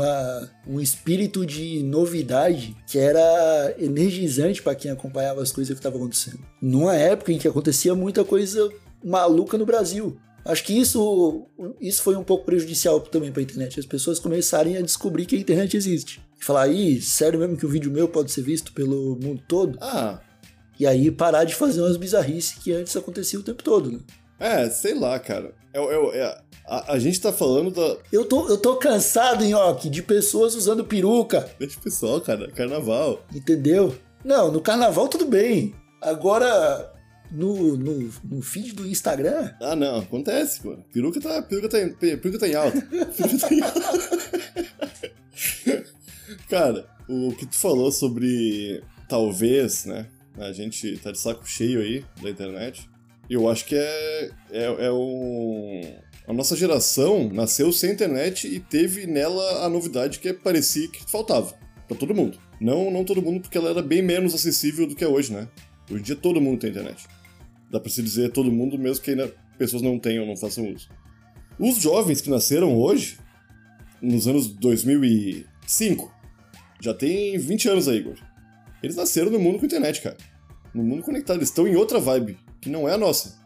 um 0.67 0.79
espírito 0.79 1.47
de 1.47 1.83
novidade 1.83 2.77
que 2.87 2.99
era 2.99 3.75
energizante 3.79 4.63
para 4.63 4.75
quem 4.75 4.91
acompanhava 4.91 5.43
as 5.43 5.51
coisas 5.51 5.73
que 5.73 5.79
estavam 5.79 6.01
acontecendo. 6.01 6.41
Numa 6.61 6.95
época 6.95 7.33
em 7.33 7.39
que 7.39 7.49
acontecia 7.49 7.95
muita 7.95 8.25
coisa 8.25 8.71
maluca 9.03 9.57
no 9.57 9.67
Brasil. 9.67 10.19
Acho 10.45 10.65
que 10.65 10.79
isso, 10.79 11.47
isso 11.81 12.03
foi 12.03 12.17
um 12.17 12.25
pouco 12.25 12.45
prejudicial 12.45 13.01
também 13.01 13.31
para 13.31 13.41
a 13.41 13.45
internet. 13.45 13.79
As 13.79 13.87
pessoas 13.87 14.19
começarem 14.19 14.77
a 14.77 14.83
descobrir 14.83 15.25
que 15.25 15.37
a 15.37 15.39
internet 15.39 15.77
existe. 15.77 16.21
E 16.41 16.45
falar, 16.45 16.63
aí, 16.63 17.01
sério 17.01 17.39
mesmo 17.39 17.57
que 17.57 17.65
o 17.65 17.69
vídeo 17.69 17.91
meu 17.91 18.09
pode 18.09 18.33
ser 18.33 18.43
visto 18.43 18.73
pelo 18.73 19.17
mundo 19.23 19.41
todo? 19.47 19.79
Ah, 19.81 20.21
E 20.79 20.87
aí 20.87 21.11
parar 21.11 21.45
de 21.45 21.55
fazer 21.55 21.81
umas 21.83 21.97
bizarrices 21.97 22.55
que 22.59 22.73
antes 22.73 22.97
acontecia 22.97 23.39
o 23.39 23.43
tempo 23.43 23.63
todo, 23.63 23.91
né? 23.93 23.99
é, 24.41 24.69
sei 24.71 24.95
lá, 24.95 25.19
cara. 25.19 25.55
É, 25.73 25.79
é, 25.81 26.19
é- 26.19 26.39
a, 26.67 26.93
a 26.95 26.99
gente 26.99 27.21
tá 27.21 27.33
falando 27.33 27.71
da. 27.71 27.97
Eu 28.13 28.25
tô, 28.25 28.49
eu 28.49 28.57
tô 28.57 28.77
cansado, 28.77 29.45
Nhoque, 29.45 29.89
de 29.91 30.03
pessoas 30.03 30.55
usando 30.55 30.85
peruca, 30.85 31.51
Deixa 31.59 31.79
o 31.79 31.83
pessoal, 31.83 32.21
cara. 32.21 32.51
Carnaval. 32.53 33.25
entendeu? 33.35 33.95
Não, 34.25 34.51
no 34.53 34.61
carnaval 34.61 35.09
tudo 35.09 35.27
bem. 35.27 35.75
Agora, 36.01 36.93
no, 37.31 37.77
no, 37.77 38.11
no 38.25 38.43
feed 38.43 38.73
do 38.75 38.87
Instagram, 38.87 39.51
Ah, 39.61 39.75
não, 39.75 39.99
acontece, 40.01 40.61
pô. 40.61 40.77
Peruca 40.93 41.21
tá, 41.21 41.43
peruca 41.43 41.69
tá, 41.69 41.81
em- 41.81 41.95
peruca 41.95 42.39
tá 42.39 42.49
em 42.49 42.55
alta. 42.55 42.81
Peruca 42.91 43.39
tá 43.39 43.55
em 43.55 43.61
alta. 43.61 43.81
Cara, 46.49 46.87
o 47.09 47.33
que 47.33 47.47
tu 47.47 47.57
falou 47.57 47.91
sobre 47.91 48.83
talvez, 49.09 49.85
né? 49.85 50.07
A 50.39 50.53
gente 50.53 50.97
tá 50.99 51.13
de 51.13 51.19
saco 51.19 51.47
cheio 51.47 51.81
aí 51.81 52.05
da 52.23 52.31
internet. 52.31 52.89
Eu 53.29 53.49
acho 53.49 53.67
que 53.67 53.75
é, 53.75 54.31
é, 54.51 54.87
é 54.87 54.93
um. 54.93 55.81
A 56.27 56.33
nossa 56.33 56.57
geração 56.57 57.29
nasceu 57.33 57.73
sem 57.73 57.93
internet 57.93 58.47
e 58.47 58.61
teve 58.61 59.07
nela 59.07 59.65
a 59.65 59.69
novidade 59.69 60.19
que 60.19 60.33
parecia 60.33 60.89
que 60.89 61.11
faltava. 61.11 61.55
Pra 61.89 61.97
todo 61.97 62.15
mundo. 62.15 62.39
Não, 62.61 62.91
não 62.91 63.05
todo 63.05 63.23
mundo, 63.23 63.41
porque 63.41 63.59
ela 63.59 63.71
era 63.71 63.83
bem 63.83 64.03
menos 64.03 64.35
acessível 64.35 64.87
do 64.87 64.95
que 64.95 65.05
é 65.05 65.09
hoje, 65.09 65.33
né? 65.33 65.49
Hoje 65.91 66.01
em 66.01 66.05
dia 66.05 66.17
todo 66.17 66.41
mundo 66.41 66.61
tem 66.61 66.71
internet. 66.71 67.07
Dá 67.71 67.81
pra 67.81 67.91
se 67.91 68.03
dizer 68.03 68.31
todo 68.31 68.53
mundo, 68.53 68.79
mesmo 68.79 69.03
que 69.03 69.11
ainda 69.11 69.35
pessoas 69.59 69.83
não 69.83 69.99
tenham, 69.99 70.27
não 70.27 70.37
façam 70.37 70.71
uso. 70.73 70.89
Os 71.59 71.77
jovens 71.79 72.21
que 72.21 72.31
nasceram 72.31 72.77
hoje, 72.77 73.19
nos 74.01 74.27
anos 74.27 74.49
2005, 74.49 76.13
já 76.81 76.95
tem 76.95 77.39
20 77.39 77.69
anos 77.69 77.89
aí, 77.89 77.99
Igor. 77.99 78.17
Eles 78.83 78.97
nasceram 78.97 79.31
no 79.31 79.39
mundo 79.39 79.59
com 79.59 79.67
internet, 79.67 80.01
cara. 80.01 80.17
No 80.75 80.83
mundo 80.83 81.03
conectado. 81.03 81.39
Eles 81.39 81.49
estão 81.49 81.69
em 81.69 81.77
outra 81.77 82.01
vibe, 82.01 82.39
que 82.61 82.69
não 82.69 82.89
é 82.89 82.95
a 82.95 82.99
nossa. 82.99 83.39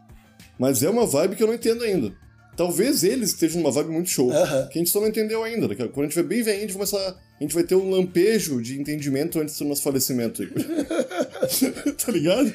Mas 0.57 0.81
é 0.81 0.89
uma 0.89 1.05
vibe 1.05 1.35
que 1.35 1.43
eu 1.43 1.47
não 1.47 1.53
entendo 1.53 1.83
ainda. 1.83 2.13
Talvez 2.55 3.03
eles 3.03 3.29
estejam 3.29 3.61
numa 3.61 3.71
vibe 3.71 3.91
muito 3.91 4.09
show, 4.09 4.31
Aham. 4.31 4.67
que 4.67 4.79
a 4.79 4.81
gente 4.81 4.89
só 4.89 4.99
não 4.99 5.07
entendeu 5.07 5.43
ainda. 5.43 5.67
Quando 5.75 5.99
a 5.99 6.03
gente 6.07 6.15
vai 6.15 6.23
bem 6.23 6.41
velhinho, 6.41 6.63
a 6.63 6.67
gente 6.67 6.73
começar. 6.73 6.97
A 6.99 7.43
gente 7.43 7.53
vai 7.53 7.63
ter 7.63 7.75
um 7.75 7.91
lampejo 7.91 8.59
de 8.63 8.79
entendimento 8.79 9.39
antes 9.39 9.59
do 9.59 9.65
nosso 9.65 9.83
falecimento, 9.83 10.41
tá 12.03 12.11
ligado? 12.11 12.51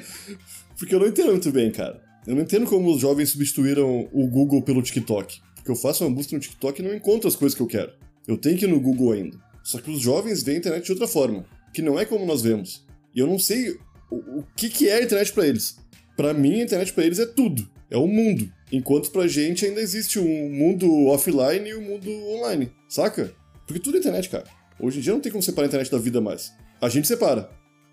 Porque 0.76 0.92
eu 0.92 0.98
não 0.98 1.06
entendo 1.06 1.30
muito 1.30 1.52
bem, 1.52 1.70
cara. 1.70 2.02
Eu 2.26 2.34
não 2.34 2.42
entendo 2.42 2.66
como 2.66 2.92
os 2.92 3.00
jovens 3.00 3.30
substituíram 3.30 4.08
o 4.12 4.26
Google 4.26 4.62
pelo 4.62 4.82
TikTok. 4.82 5.40
Porque 5.54 5.70
eu 5.70 5.76
faço 5.76 6.04
uma 6.04 6.12
busca 6.12 6.34
no 6.34 6.40
TikTok 6.40 6.80
e 6.80 6.84
não 6.84 6.92
encontro 6.94 7.28
as 7.28 7.36
coisas 7.36 7.54
que 7.54 7.62
eu 7.62 7.68
quero. 7.68 7.92
Eu 8.26 8.36
tenho 8.36 8.58
que 8.58 8.64
ir 8.64 8.68
no 8.68 8.80
Google 8.80 9.12
ainda. 9.12 9.38
Só 9.62 9.80
que 9.80 9.90
os 9.90 10.00
jovens 10.00 10.42
veem 10.42 10.56
a 10.56 10.58
internet 10.58 10.84
de 10.84 10.90
outra 10.92 11.06
forma, 11.06 11.44
que 11.72 11.82
não 11.82 11.98
é 11.98 12.04
como 12.04 12.26
nós 12.26 12.42
vemos. 12.42 12.84
E 13.14 13.18
eu 13.20 13.26
não 13.26 13.38
sei 13.38 13.70
o, 14.10 14.16
o 14.38 14.44
que, 14.56 14.68
que 14.68 14.88
é 14.88 14.96
a 14.96 15.02
internet 15.02 15.32
pra 15.32 15.46
eles. 15.46 15.76
Pra 16.16 16.32
mim, 16.34 16.60
a 16.60 16.64
internet 16.64 16.92
pra 16.92 17.04
eles 17.04 17.18
é 17.18 17.26
tudo. 17.26 17.68
É 17.90 17.96
o 17.96 18.06
mundo. 18.06 18.50
Enquanto 18.70 19.10
pra 19.10 19.26
gente 19.26 19.66
ainda 19.66 19.80
existe 19.80 20.18
um 20.18 20.50
mundo 20.50 21.06
offline 21.08 21.68
e 21.68 21.74
um 21.74 21.82
mundo 21.82 22.10
online. 22.10 22.72
Saca? 22.88 23.32
Porque 23.66 23.80
tudo 23.82 23.96
é 23.96 24.00
internet, 24.00 24.28
cara. 24.28 24.44
Hoje 24.80 24.98
em 24.98 25.02
dia 25.02 25.12
não 25.12 25.20
tem 25.20 25.30
como 25.30 25.42
separar 25.42 25.66
a 25.66 25.68
internet 25.68 25.90
da 25.90 25.98
vida 25.98 26.20
mais. 26.20 26.52
A 26.80 26.88
gente 26.88 27.06
separa. 27.06 27.50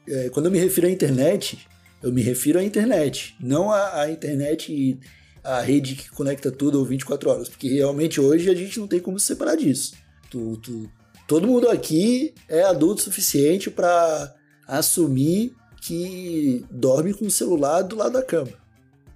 é, 0.07 0.29
quando 0.29 0.45
eu 0.47 0.51
me 0.51 0.59
refiro 0.59 0.87
à 0.87 0.89
internet, 0.89 1.57
Eu 2.01 2.13
me 2.13 2.21
refiro 2.21 2.57
à 2.59 2.63
internet, 2.63 3.35
não 3.41 3.69
à, 3.71 4.03
à 4.03 4.09
internet 4.09 4.71
e 4.71 4.97
a 5.43 5.59
rede 5.59 5.95
que 5.95 6.09
conecta 6.09 6.49
tudo 6.49 6.83
24 6.85 7.29
horas, 7.29 7.49
porque 7.49 7.67
realmente 7.67 8.21
hoje 8.21 8.49
a 8.49 8.55
gente 8.55 8.79
não 8.79 8.87
tem 8.87 9.01
como 9.01 9.19
se 9.19 9.25
separar 9.27 9.57
disso. 9.57 9.95
Tu, 10.31 10.55
tu, 10.63 10.89
todo 11.29 11.47
mundo 11.47 11.69
aqui 11.69 12.33
é 12.49 12.63
adulto 12.63 13.03
suficiente 13.03 13.69
para 13.69 14.33
assumir 14.67 15.55
que 15.79 16.65
dorme 16.71 17.13
com 17.13 17.27
o 17.27 17.31
celular 17.31 17.83
do 17.83 17.95
lado 17.95 18.13
da 18.13 18.23
cama. 18.23 18.49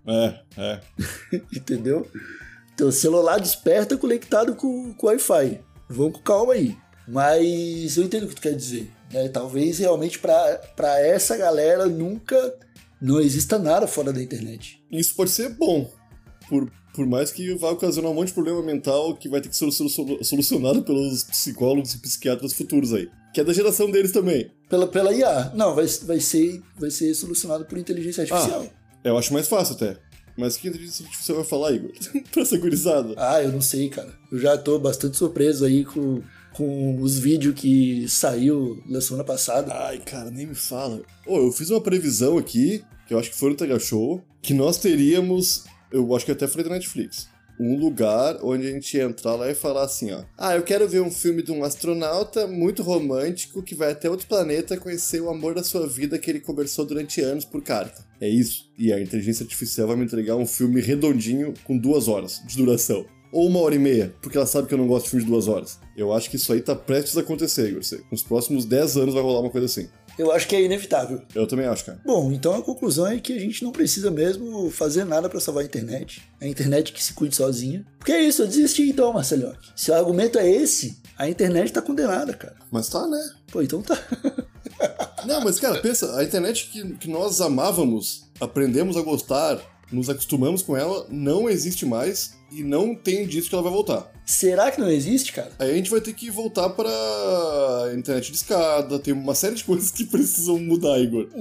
É, 0.05 0.39
é. 0.55 0.79
Entendeu? 1.51 2.07
Então, 2.71 2.91
celular 2.91 3.39
desperta 3.39 3.97
conectado 3.97 4.53
com, 4.53 4.93
com 4.93 5.07
Wi-Fi. 5.07 5.59
Vamos 5.89 6.13
com 6.13 6.21
calma 6.21 6.53
aí. 6.53 6.77
Mas 7.07 7.97
eu 7.97 8.03
entendo 8.03 8.25
o 8.25 8.27
que 8.27 8.35
tu 8.35 8.41
quer 8.41 8.55
dizer. 8.55 8.91
Né? 9.11 9.27
Talvez 9.29 9.79
realmente 9.79 10.19
para 10.19 10.99
essa 10.99 11.35
galera 11.35 11.87
nunca 11.87 12.55
não 13.01 13.19
exista 13.19 13.57
nada 13.57 13.87
fora 13.87 14.13
da 14.13 14.21
internet. 14.21 14.85
Isso 14.91 15.15
pode 15.15 15.31
ser 15.31 15.49
bom. 15.49 15.91
Por, 16.47 16.71
por 16.93 17.07
mais 17.07 17.31
que 17.31 17.53
vá 17.55 17.71
ocasionar 17.71 18.11
um 18.11 18.13
monte 18.13 18.27
de 18.27 18.33
problema 18.33 18.61
mental 18.61 19.15
que 19.15 19.27
vai 19.27 19.41
ter 19.41 19.49
que 19.49 19.57
ser 19.57 19.69
solucionado 19.71 20.83
pelos 20.83 21.23
psicólogos 21.23 21.93
e 21.95 21.97
psiquiatras 21.97 22.53
futuros 22.53 22.93
aí. 22.93 23.09
Que 23.33 23.41
é 23.41 23.43
da 23.43 23.51
geração 23.51 23.89
deles 23.89 24.11
também. 24.11 24.51
Pela, 24.69 24.87
pela 24.87 25.11
IA. 25.11 25.51
Não, 25.55 25.73
vai, 25.73 25.87
vai, 26.03 26.19
ser, 26.19 26.61
vai 26.77 26.91
ser 26.91 27.13
solucionado 27.15 27.65
por 27.65 27.77
inteligência 27.79 28.21
artificial. 28.21 28.67
Ah, 28.67 29.07
eu 29.07 29.17
acho 29.17 29.33
mais 29.33 29.47
fácil 29.47 29.75
até. 29.75 29.97
Mas 30.37 30.55
que 30.55 30.67
inteligência 30.67 31.05
artificial 31.05 31.37
vai 31.37 31.45
falar, 31.45 31.71
Igor? 31.71 31.91
pra 32.31 32.45
ser 32.45 32.59
gurizada. 32.59 33.13
Ah, 33.17 33.41
eu 33.41 33.51
não 33.51 33.61
sei, 33.61 33.89
cara. 33.89 34.13
Eu 34.31 34.39
já 34.39 34.57
tô 34.57 34.77
bastante 34.77 35.17
surpreso 35.17 35.65
aí 35.65 35.83
com, 35.83 36.21
com 36.53 37.01
os 37.01 37.17
vídeos 37.17 37.55
que 37.55 38.07
saiu 38.07 38.81
na 38.85 39.01
semana 39.01 39.23
passada. 39.23 39.73
Ai, 39.73 39.97
cara, 39.99 40.29
nem 40.29 40.45
me 40.45 40.55
fala. 40.55 41.01
Oh, 41.25 41.37
eu 41.37 41.51
fiz 41.51 41.71
uma 41.71 41.81
previsão 41.81 42.37
aqui, 42.37 42.83
que 43.07 43.13
eu 43.13 43.19
acho 43.19 43.31
que 43.31 43.37
foi 43.37 43.49
no 43.49 43.55
Tega 43.55 43.79
Show, 43.79 44.23
que 44.41 44.53
nós 44.53 44.77
teríamos, 44.77 45.65
eu 45.93 46.13
acho 46.15 46.25
que 46.25 46.31
até 46.31 46.47
falei 46.47 46.67
da 46.67 46.73
Netflix, 46.73 47.29
um 47.59 47.77
lugar 47.77 48.37
onde 48.43 48.67
a 48.67 48.71
gente 48.71 48.97
ia 48.97 49.03
entrar 49.03 49.35
lá 49.35 49.49
e 49.49 49.55
falar 49.55 49.83
assim, 49.83 50.11
ó. 50.11 50.23
Ah, 50.37 50.55
eu 50.55 50.63
quero 50.63 50.89
ver 50.89 51.01
um 51.01 51.11
filme 51.11 51.43
de 51.43 51.51
um 51.51 51.63
astronauta 51.63 52.47
muito 52.47 52.81
romântico 52.81 53.61
que 53.61 53.75
vai 53.75 53.91
até 53.91 54.09
outro 54.09 54.27
planeta 54.27 54.75
conhecer 54.75 55.21
o 55.21 55.29
amor 55.29 55.53
da 55.53 55.63
sua 55.63 55.87
vida 55.87 56.17
que 56.17 56.31
ele 56.31 56.39
conversou 56.39 56.83
durante 56.83 57.21
anos 57.21 57.45
por 57.45 57.61
carta. 57.61 58.03
É 58.19 58.27
isso. 58.27 58.71
E 58.77 58.91
a 58.91 58.99
inteligência 58.99 59.43
artificial 59.43 59.87
vai 59.87 59.95
me 59.95 60.03
entregar 60.03 60.35
um 60.35 60.47
filme 60.47 60.81
redondinho 60.81 61.53
com 61.63 61.77
duas 61.77 62.07
horas 62.07 62.41
de 62.47 62.57
duração. 62.57 63.05
Ou 63.31 63.47
uma 63.47 63.59
hora 63.61 63.73
e 63.73 63.79
meia, 63.79 64.13
porque 64.21 64.37
ela 64.37 64.45
sabe 64.45 64.67
que 64.67 64.73
eu 64.73 64.77
não 64.77 64.87
gosto 64.87 65.05
de 65.05 65.11
filme 65.11 65.25
de 65.25 65.31
duas 65.31 65.47
horas. 65.47 65.79
Eu 65.97 66.13
acho 66.13 66.29
que 66.29 66.35
isso 66.35 66.53
aí 66.53 66.61
tá 66.61 66.75
prestes 66.75 67.17
a 67.17 67.21
acontecer, 67.21 67.69
Igor. 67.69 67.81
Nos 68.11 68.21
próximos 68.21 68.63
10 68.63 68.97
anos 68.97 69.13
vai 69.13 69.23
rolar 69.23 69.39
uma 69.39 69.49
coisa 69.49 69.65
assim. 69.65 69.89
Eu 70.17 70.31
acho 70.31 70.47
que 70.47 70.55
é 70.55 70.61
inevitável. 70.61 71.21
Eu 71.33 71.47
também 71.47 71.65
acho, 71.65 71.85
cara. 71.85 71.99
Bom, 72.05 72.31
então 72.31 72.53
a 72.53 72.61
conclusão 72.61 73.07
é 73.07 73.19
que 73.19 73.33
a 73.33 73.39
gente 73.39 73.63
não 73.63 73.71
precisa 73.71 74.11
mesmo 74.11 74.69
fazer 74.69 75.03
nada 75.05 75.27
para 75.27 75.39
salvar 75.39 75.63
a 75.63 75.65
internet. 75.65 76.21
É 76.39 76.45
a 76.45 76.47
internet 76.47 76.93
que 76.93 77.03
se 77.03 77.13
cuide 77.13 77.35
sozinha. 77.35 77.85
Porque 77.97 78.11
é 78.11 78.21
isso, 78.21 78.43
eu 78.43 78.47
desisti 78.47 78.89
então, 78.89 79.13
Marceloc. 79.13 79.57
Se 79.75 79.91
o 79.91 79.95
argumento 79.95 80.37
é 80.37 80.49
esse, 80.49 80.97
a 81.17 81.27
internet 81.27 81.73
tá 81.73 81.81
condenada, 81.81 82.33
cara. 82.33 82.55
Mas 82.71 82.89
tá, 82.89 83.07
né? 83.07 83.31
Pô, 83.51 83.61
então 83.61 83.81
tá. 83.81 83.97
não, 85.25 85.41
mas 85.41 85.59
cara, 85.59 85.79
pensa, 85.79 86.17
a 86.17 86.23
internet 86.23 86.69
que, 86.71 86.95
que 86.95 87.09
nós 87.09 87.41
amávamos, 87.41 88.25
aprendemos 88.39 88.97
a 88.97 89.01
gostar, 89.01 89.59
nos 89.93 90.09
acostumamos 90.09 90.61
com 90.61 90.75
ela, 90.75 91.05
não 91.09 91.49
existe 91.49 91.85
mais 91.85 92.35
e 92.51 92.63
não 92.63 92.93
tem 92.93 93.27
disso 93.27 93.49
que 93.49 93.55
ela 93.55 93.63
vai 93.63 93.71
voltar. 93.71 94.11
Será 94.25 94.71
que 94.71 94.79
não 94.79 94.89
existe, 94.89 95.33
cara? 95.33 95.51
Aí 95.59 95.71
a 95.71 95.73
gente 95.73 95.89
vai 95.89 95.99
ter 95.99 96.13
que 96.13 96.29
voltar 96.29 96.69
pra 96.69 97.91
internet 97.95 98.31
de 98.31 98.37
escada, 98.37 98.99
tem 98.99 99.13
uma 99.13 99.35
série 99.35 99.55
de 99.55 99.63
coisas 99.63 99.91
que 99.91 100.05
precisam 100.05 100.59
mudar, 100.59 100.99
Igor. 100.99 101.27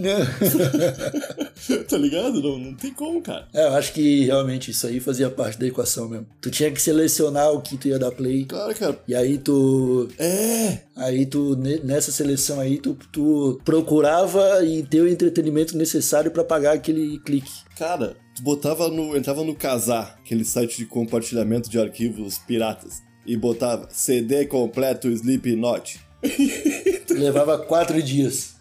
tá 1.88 1.96
ligado? 1.96 2.42
Não, 2.42 2.58
não 2.58 2.74
tem 2.74 2.92
como, 2.92 3.20
cara. 3.22 3.46
É, 3.52 3.66
eu 3.66 3.74
acho 3.74 3.92
que 3.92 4.24
realmente 4.24 4.70
isso 4.70 4.86
aí 4.86 5.00
fazia 5.00 5.30
parte 5.30 5.58
da 5.58 5.66
equação 5.66 6.08
mesmo. 6.08 6.26
Tu 6.40 6.50
tinha 6.50 6.70
que 6.70 6.80
selecionar 6.80 7.52
o 7.52 7.60
que 7.60 7.76
tu 7.76 7.88
ia 7.88 7.98
dar 7.98 8.10
play. 8.10 8.44
Claro, 8.44 8.74
cara. 8.74 8.98
E 9.06 9.14
aí 9.14 9.38
tu. 9.38 10.08
É! 10.18 10.78
Aí 10.96 11.24
tu, 11.24 11.56
nessa 11.82 12.12
seleção 12.12 12.60
aí, 12.60 12.78
tu, 12.78 12.96
tu 13.10 13.60
procurava 13.64 14.64
e 14.64 14.82
ter 14.82 15.00
o 15.00 15.08
entretenimento 15.08 15.76
necessário 15.76 16.30
para 16.30 16.44
pagar 16.44 16.72
aquele 16.72 17.18
clique. 17.20 17.52
Cara, 17.76 18.16
tu 18.34 18.42
botava 18.42 18.88
no. 18.88 19.16
entrava 19.16 19.42
no 19.44 19.54
Casar, 19.54 20.18
aquele 20.20 20.44
site 20.44 20.78
de 20.78 20.86
compartilhamento 20.86 21.70
de 21.70 21.78
arquivos 21.78 22.38
piratas, 22.38 23.02
e 23.26 23.36
botava 23.36 23.88
CD 23.90 24.46
completo 24.46 25.08
Slipknot. 25.08 26.00
Levava 27.10 27.58
quatro 27.58 28.02
dias. 28.02 28.54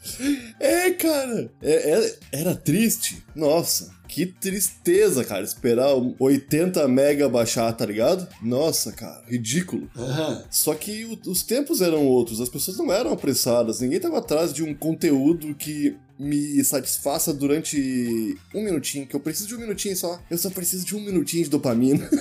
É, 0.60 0.92
cara. 0.92 1.52
É, 1.62 1.92
é, 1.92 2.16
era 2.32 2.56
triste. 2.56 3.24
Nossa, 3.36 3.92
que 4.12 4.26
tristeza, 4.26 5.24
cara. 5.24 5.46
Esperar 5.46 5.88
80 6.20 6.86
mega 6.90 7.30
baixar, 7.30 7.72
tá 7.72 7.86
ligado? 7.86 8.28
Nossa, 8.42 8.92
cara, 8.92 9.24
ridículo. 9.26 9.90
Uhum. 9.96 10.44
Só 10.52 10.76
que 10.76 11.06
o, 11.06 11.18
os 11.32 11.44
tempos 11.44 11.80
eram 11.80 12.06
outros. 12.06 12.42
As 12.42 12.50
pessoas 12.50 12.78
não 12.78 12.92
eram 12.92 13.14
apressadas. 13.14 13.80
Ninguém 13.80 14.02
tava 14.02 14.18
atrás 14.18 14.52
de 14.52 14.64
um 14.64 14.76
conteúdo 14.76 15.56
que 15.56 15.96
me 16.20 16.62
satisfaça 16.62 17.34
durante 17.34 18.38
um 18.54 18.62
minutinho, 18.62 19.08
que 19.08 19.16
eu 19.16 19.20
preciso 19.22 19.48
de 19.48 19.56
um 19.56 19.60
minutinho 19.60 19.96
só. 19.96 20.22
Eu 20.30 20.38
só 20.38 20.50
preciso 20.50 20.86
de 20.86 20.94
um 20.94 21.00
minutinho 21.00 21.46
de 21.46 21.50
dopamina. 21.50 22.10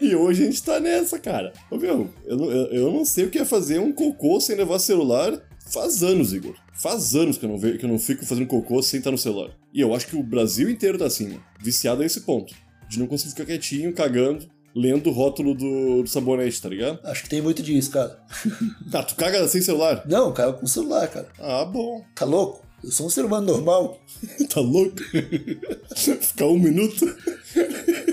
e 0.00 0.12
hoje 0.16 0.42
a 0.42 0.46
gente 0.46 0.60
tá 0.60 0.80
nessa, 0.80 1.20
cara. 1.20 1.52
Ô, 1.70 1.76
meu, 1.76 2.10
eu, 2.26 2.50
eu, 2.50 2.66
eu 2.66 2.92
não 2.92 3.04
sei 3.04 3.26
o 3.26 3.30
que 3.30 3.38
é 3.38 3.44
fazer 3.44 3.78
um 3.78 3.92
cocô 3.92 4.40
sem 4.40 4.56
levar 4.56 4.80
celular 4.80 5.40
faz 5.66 6.02
anos, 6.02 6.32
Igor. 6.32 6.54
Faz 6.72 7.14
anos 7.14 7.38
que 7.38 7.44
eu 7.44 7.48
não, 7.48 7.58
vejo, 7.58 7.78
que 7.78 7.84
eu 7.84 7.88
não 7.88 7.98
fico 7.98 8.24
fazendo 8.24 8.46
cocô 8.46 8.82
sem 8.82 8.98
estar 8.98 9.10
no 9.10 9.18
celular. 9.18 9.50
E 9.72 9.80
eu 9.80 9.94
acho 9.94 10.06
que 10.06 10.16
o 10.16 10.22
Brasil 10.22 10.70
inteiro 10.70 10.98
tá 10.98 11.06
assim, 11.06 11.38
viciado 11.60 12.02
a 12.02 12.06
esse 12.06 12.20
ponto. 12.22 12.54
De 12.88 12.98
não 12.98 13.06
conseguir 13.06 13.30
ficar 13.30 13.46
quietinho, 13.46 13.92
cagando, 13.92 14.48
lendo 14.74 15.10
o 15.10 15.12
rótulo 15.12 15.54
do, 15.54 16.02
do 16.02 16.08
sabonete, 16.08 16.60
tá 16.60 16.68
ligado? 16.68 17.00
Acho 17.04 17.22
que 17.24 17.28
tem 17.28 17.42
muito 17.42 17.62
disso, 17.62 17.90
cara. 17.90 18.18
Ah, 18.92 19.02
tu 19.02 19.14
caga 19.16 19.46
sem 19.48 19.60
celular? 19.60 20.02
Não, 20.06 20.32
caga 20.32 20.54
com 20.54 20.66
celular, 20.66 21.08
cara. 21.08 21.28
Ah, 21.38 21.64
bom. 21.64 22.04
Tá 22.14 22.24
louco? 22.24 22.64
Eu 22.82 22.90
sou 22.90 23.06
um 23.06 23.10
ser 23.10 23.24
humano 23.24 23.46
normal. 23.46 23.98
tá 24.48 24.60
louco? 24.60 24.96
Ficar 25.96 26.46
um 26.46 26.58
minuto 26.58 27.04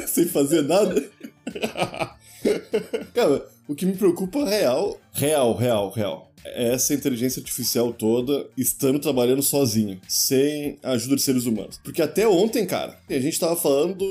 sem 0.08 0.26
fazer 0.26 0.64
nada? 0.64 1.04
Cara, 3.14 3.46
o 3.68 3.76
que 3.76 3.86
me 3.86 3.96
preocupa 3.96 4.40
é 4.40 4.62
real, 4.62 5.00
real, 5.14 5.56
real, 5.56 5.90
real, 5.92 6.33
essa 6.46 6.94
inteligência 6.94 7.40
artificial 7.40 7.94
toda 7.94 8.48
estando 8.58 9.00
trabalhando 9.00 9.42
sozinho, 9.42 10.00
sem 10.08 10.78
a 10.84 10.92
ajuda 10.92 11.16
de 11.16 11.22
seres 11.22 11.46
humanos. 11.46 11.80
Porque 11.84 12.02
até 12.02 12.28
ontem, 12.28 12.66
cara, 12.66 12.98
a 13.10 13.20
gente 13.20 13.40
tava 13.40 13.56
falando 13.56 14.04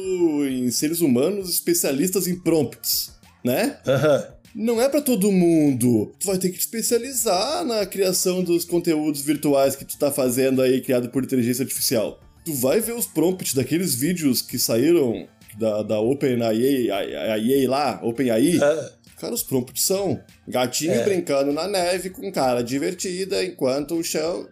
em 0.46 0.70
seres 0.70 1.00
humanos 1.00 1.48
especialistas 1.50 2.26
em 2.26 2.38
prompts, 2.38 3.12
né? 3.44 3.78
Aham. 3.86 4.26
Não 4.54 4.80
é 4.80 4.88
para 4.88 5.00
todo 5.00 5.32
mundo. 5.32 6.12
Tu 6.18 6.26
vai 6.26 6.36
ter 6.36 6.50
que 6.50 6.58
te 6.58 6.60
especializar 6.60 7.64
na 7.64 7.86
criação 7.86 8.42
dos 8.42 8.66
conteúdos 8.66 9.22
virtuais 9.22 9.74
que 9.74 9.84
tu 9.84 9.96
tá 9.96 10.10
fazendo 10.10 10.60
aí, 10.60 10.82
criado 10.82 11.08
por 11.08 11.24
inteligência 11.24 11.62
artificial. 11.62 12.20
Tu 12.44 12.52
vai 12.54 12.80
ver 12.80 12.92
os 12.92 13.06
prompts 13.06 13.54
daqueles 13.54 13.94
vídeos 13.94 14.42
que 14.42 14.58
saíram 14.58 15.26
da, 15.58 15.82
da 15.82 16.00
OpenAI, 16.00 16.90
a, 16.90 17.34
a 17.34 17.38
EA 17.38 17.70
lá, 17.70 18.00
OpenAI. 18.02 18.58
É. 18.62 18.92
Cara, 19.22 19.34
os 19.34 19.42
prompts 19.44 19.84
são 19.84 20.20
gatinho 20.48 20.94
É. 20.94 21.04
brincando 21.04 21.52
na 21.52 21.68
neve 21.68 22.10
com 22.10 22.32
cara 22.32 22.60
divertida 22.60 23.44
enquanto 23.44 23.94
o 23.94 24.02
chão. 24.02 24.48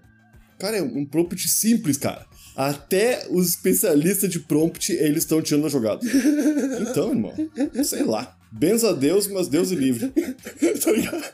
Cara, 0.61 0.76
é 0.76 0.83
um 0.83 1.04
prompt 1.04 1.48
simples, 1.48 1.96
cara. 1.96 2.24
Até 2.54 3.26
os 3.30 3.48
especialistas 3.48 4.30
de 4.30 4.38
prompt, 4.38 4.92
eles 4.92 5.24
estão 5.24 5.42
tirando 5.42 5.66
a 5.66 5.68
jogada. 5.68 6.00
Então, 6.88 7.11
irmão, 7.11 7.35
sei 7.83 8.04
lá. 8.04 8.37
Benza 8.52 8.90
a 8.90 8.92
Deus, 8.92 9.26
mas 9.26 9.48
Deus 9.48 9.72
o 9.72 9.74
livre. 9.74 10.09
tá 10.85 10.92
ligado? 10.92 11.24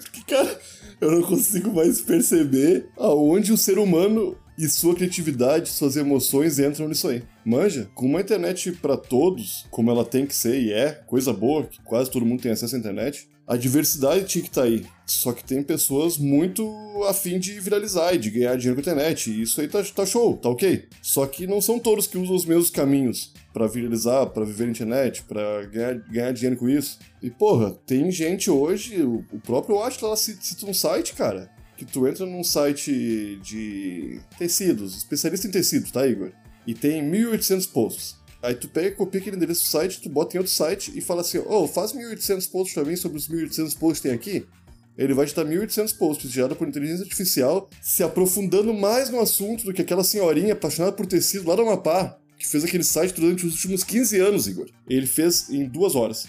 Porque, 0.00 0.22
cara, 0.26 0.58
eu 1.00 1.10
não 1.12 1.22
consigo 1.22 1.72
mais 1.72 2.00
perceber 2.00 2.88
aonde 2.96 3.52
o 3.52 3.56
ser 3.56 3.78
humano 3.78 4.36
e 4.56 4.68
sua 4.68 4.94
criatividade, 4.94 5.70
suas 5.70 5.96
emoções 5.96 6.58
entram 6.58 6.88
nisso 6.88 7.08
aí. 7.08 7.22
Manja, 7.44 7.90
com 7.94 8.06
uma 8.06 8.20
internet 8.20 8.72
pra 8.72 8.96
todos, 8.96 9.66
como 9.70 9.90
ela 9.90 10.04
tem 10.04 10.26
que 10.26 10.34
ser 10.34 10.60
e 10.60 10.72
é, 10.72 10.92
coisa 11.06 11.32
boa, 11.32 11.64
que 11.64 11.80
quase 11.82 12.10
todo 12.10 12.26
mundo 12.26 12.42
tem 12.42 12.52
acesso 12.52 12.76
à 12.76 12.78
internet, 12.78 13.28
a 13.46 13.56
diversidade 13.56 14.24
tinha 14.24 14.42
que 14.42 14.48
estar 14.48 14.62
aí. 14.62 14.86
Só 15.04 15.32
que 15.32 15.44
tem 15.44 15.62
pessoas 15.62 16.16
muito 16.16 16.72
afim 17.08 17.38
de 17.38 17.58
viralizar 17.60 18.14
e 18.14 18.18
de 18.18 18.30
ganhar 18.30 18.56
dinheiro 18.56 18.80
com 18.80 18.88
a 18.88 18.92
internet. 18.92 19.30
E 19.30 19.42
isso 19.42 19.60
aí 19.60 19.68
tá, 19.68 19.82
tá 19.82 20.06
show, 20.06 20.36
tá 20.36 20.48
ok. 20.48 20.84
Só 21.02 21.26
que 21.26 21.46
não 21.46 21.60
são 21.60 21.78
todos 21.78 22.06
que 22.06 22.16
usam 22.16 22.34
os 22.34 22.46
mesmos 22.46 22.70
caminhos 22.70 23.32
pra 23.52 23.66
viralizar, 23.66 24.26
pra 24.26 24.44
viver 24.44 24.64
na 24.64 24.70
internet, 24.70 25.22
pra 25.24 25.66
ganhar, 25.66 25.94
ganhar 25.94 26.32
dinheiro 26.32 26.56
com 26.56 26.68
isso. 26.68 26.98
E 27.20 27.30
porra, 27.30 27.72
tem 27.86 28.10
gente 28.10 28.50
hoje, 28.50 29.02
o, 29.02 29.24
próprio 29.44 29.82
Atlas 29.82 30.02
lá 30.02 30.16
cita 30.16 30.66
um 30.66 30.72
site, 30.72 31.12
cara, 31.12 31.50
que 31.84 31.92
tu 31.92 32.06
entra 32.06 32.24
num 32.24 32.44
site 32.44 33.40
de 33.42 34.20
tecidos, 34.38 34.96
especialista 34.96 35.46
em 35.46 35.50
tecidos, 35.50 35.90
tá, 35.90 36.06
Igor? 36.06 36.30
E 36.66 36.74
tem 36.74 37.02
1.800 37.02 37.70
posts. 37.70 38.16
Aí 38.42 38.54
tu 38.54 38.68
pega 38.68 38.96
copia 38.96 39.20
aquele 39.20 39.36
endereço 39.36 39.62
do 39.62 39.68
site, 39.68 40.00
tu 40.00 40.08
bota 40.08 40.36
em 40.36 40.38
outro 40.38 40.52
site 40.52 40.92
e 40.96 41.00
fala 41.00 41.20
assim, 41.20 41.38
ô, 41.38 41.66
faz 41.68 41.92
1.800 41.92 42.50
posts 42.50 42.74
pra 42.74 42.84
mim 42.84 42.96
sobre 42.96 43.18
os 43.18 43.28
1.800 43.28 43.78
posts 43.78 44.00
que 44.00 44.08
tem 44.08 44.16
aqui. 44.16 44.46
ele 44.98 45.14
vai 45.14 45.26
te 45.26 45.34
dar 45.34 45.44
1.800 45.44 45.96
posts 45.96 46.30
gerados 46.30 46.58
por 46.58 46.68
inteligência 46.68 47.04
artificial, 47.04 47.70
se 47.80 48.02
aprofundando 48.02 48.74
mais 48.74 49.10
no 49.10 49.20
assunto 49.20 49.64
do 49.64 49.72
que 49.72 49.82
aquela 49.82 50.04
senhorinha 50.04 50.52
apaixonada 50.52 50.92
por 50.92 51.06
tecido 51.06 51.48
lá 51.48 51.54
do 51.54 51.62
Amapá, 51.62 52.18
que 52.36 52.46
fez 52.46 52.64
aquele 52.64 52.84
site 52.84 53.14
durante 53.14 53.46
os 53.46 53.54
últimos 53.54 53.84
15 53.84 54.18
anos, 54.18 54.46
Igor. 54.48 54.68
Ele 54.88 55.06
fez 55.06 55.48
em 55.48 55.64
duas 55.64 55.94
horas. 55.94 56.26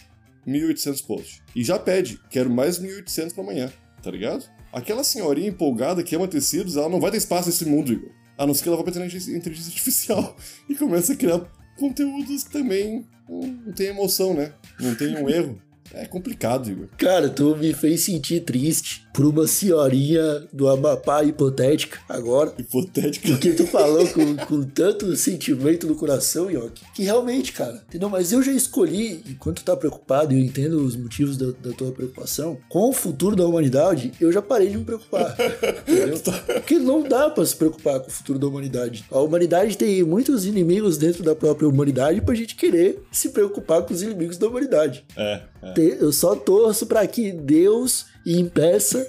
1.800 0.48 1.06
posts. 1.06 1.42
E 1.56 1.63
já 1.63 1.80
pede, 1.80 2.20
quero 2.30 2.50
mais 2.50 2.80
1.800 2.80 3.34
pra 3.34 3.44
amanhã, 3.44 3.74
tá 4.02 4.12
ligado? 4.12 4.46
Aquela 4.74 5.04
senhorinha 5.04 5.50
empolgada 5.50 6.04
que 6.04 6.16
ama 6.16 6.28
tecidos, 6.28 6.76
ela 6.76 6.90
não 6.90 7.00
vai 7.00 7.12
ter 7.12 7.18
espaço 7.18 7.48
nesse 7.48 7.66
mundo, 7.66 7.94
Igor. 7.94 8.10
A 8.38 8.48
não 8.48 8.54
ser 8.54 8.64
que 8.64 8.70
ela 8.70 8.78
vá 8.78 8.84
pra 8.84 8.92
inteligência 8.92 9.36
artificial 9.38 10.36
e 10.68 10.74
comece 10.76 11.14
a 11.14 11.16
criar 11.16 11.42
conteúdos 11.78 12.44
também 12.44 13.06
não 13.28 13.74
tem 13.74 13.88
emoção, 13.88 14.34
né? 14.34 14.54
Não 14.80 14.96
tem 14.96 15.16
um 15.16 15.30
erro. 15.30 15.62
É 15.94 16.06
complicado, 16.06 16.70
Igor. 16.70 16.88
Cara, 16.98 17.30
tu 17.30 17.56
me 17.56 17.74
fez 17.74 18.02
sentir 18.02 18.42
triste 18.42 19.03
por 19.13 19.26
uma 19.26 19.45
senhorinha 19.45 20.43
do 20.52 20.67
Amapá 20.67 21.23
hipotética 21.23 21.99
agora. 22.10 22.52
Hipotética. 22.58 23.28
Porque 23.30 23.52
tu 23.52 23.67
falou 23.67 24.08
com, 24.08 24.36
com 24.47 24.63
tanto 24.63 25.15
sentimento 25.15 25.86
no 25.86 25.95
coração, 25.95 26.49
Yoki, 26.49 26.84
que 26.95 27.04
realmente, 27.04 27.54
cara, 27.54 27.84
entendeu? 27.88 28.10
Mas 28.10 28.32
eu 28.32 28.41
já 28.41 28.52
escolhi, 28.52 29.23
enquanto 29.30 29.58
tu 29.58 29.65
tá 29.65 29.78
preocupado, 29.78 30.34
e 30.34 30.39
eu 30.39 30.43
entendo 30.43 30.84
os 30.84 30.95
motivos 30.95 31.38
da, 31.38 31.52
da 31.62 31.76
tua 31.78 31.91
preocupação, 31.91 32.58
com 32.67 32.89
o 32.89 32.93
futuro 32.93 33.36
da 33.36 33.45
humanidade, 33.45 34.12
eu 34.19 34.32
já 34.32 34.41
parei 34.41 34.69
de 34.69 34.78
me 34.80 34.84
preocupar. 34.84 35.38
entendeu? 35.88 36.19
Porque 36.47 36.80
não 36.80 37.04
dá 37.04 37.30
pra 37.30 37.45
se 37.45 37.56
preocupar 37.56 37.99
com 37.99 38.08
o 38.08 38.12
futuro 38.12 38.39
da 38.39 38.47
humanidade. 38.47 39.06
A 39.12 39.19
humanidade 39.19 39.78
tem 39.78 40.02
muitos 40.02 40.45
inimigos 40.45 40.97
dentro 40.97 41.23
da 41.23 41.36
própria 41.36 41.69
humanidade 41.69 42.19
pra 42.21 42.34
gente 42.34 42.56
querer 42.56 43.04
se 43.12 43.30
preocupar 43.30 43.84
com 43.84 43.93
os 43.93 44.02
inimigos 44.02 44.38
da 44.38 44.47
humanidade. 44.47 45.06
É, 45.15 45.41
é. 45.62 45.73
Eu 45.78 46.12
só 46.12 46.36
torço 46.36 46.88
pra 46.88 47.06
que 47.06 47.32
Deus 47.32 48.06
impeça 48.26 49.06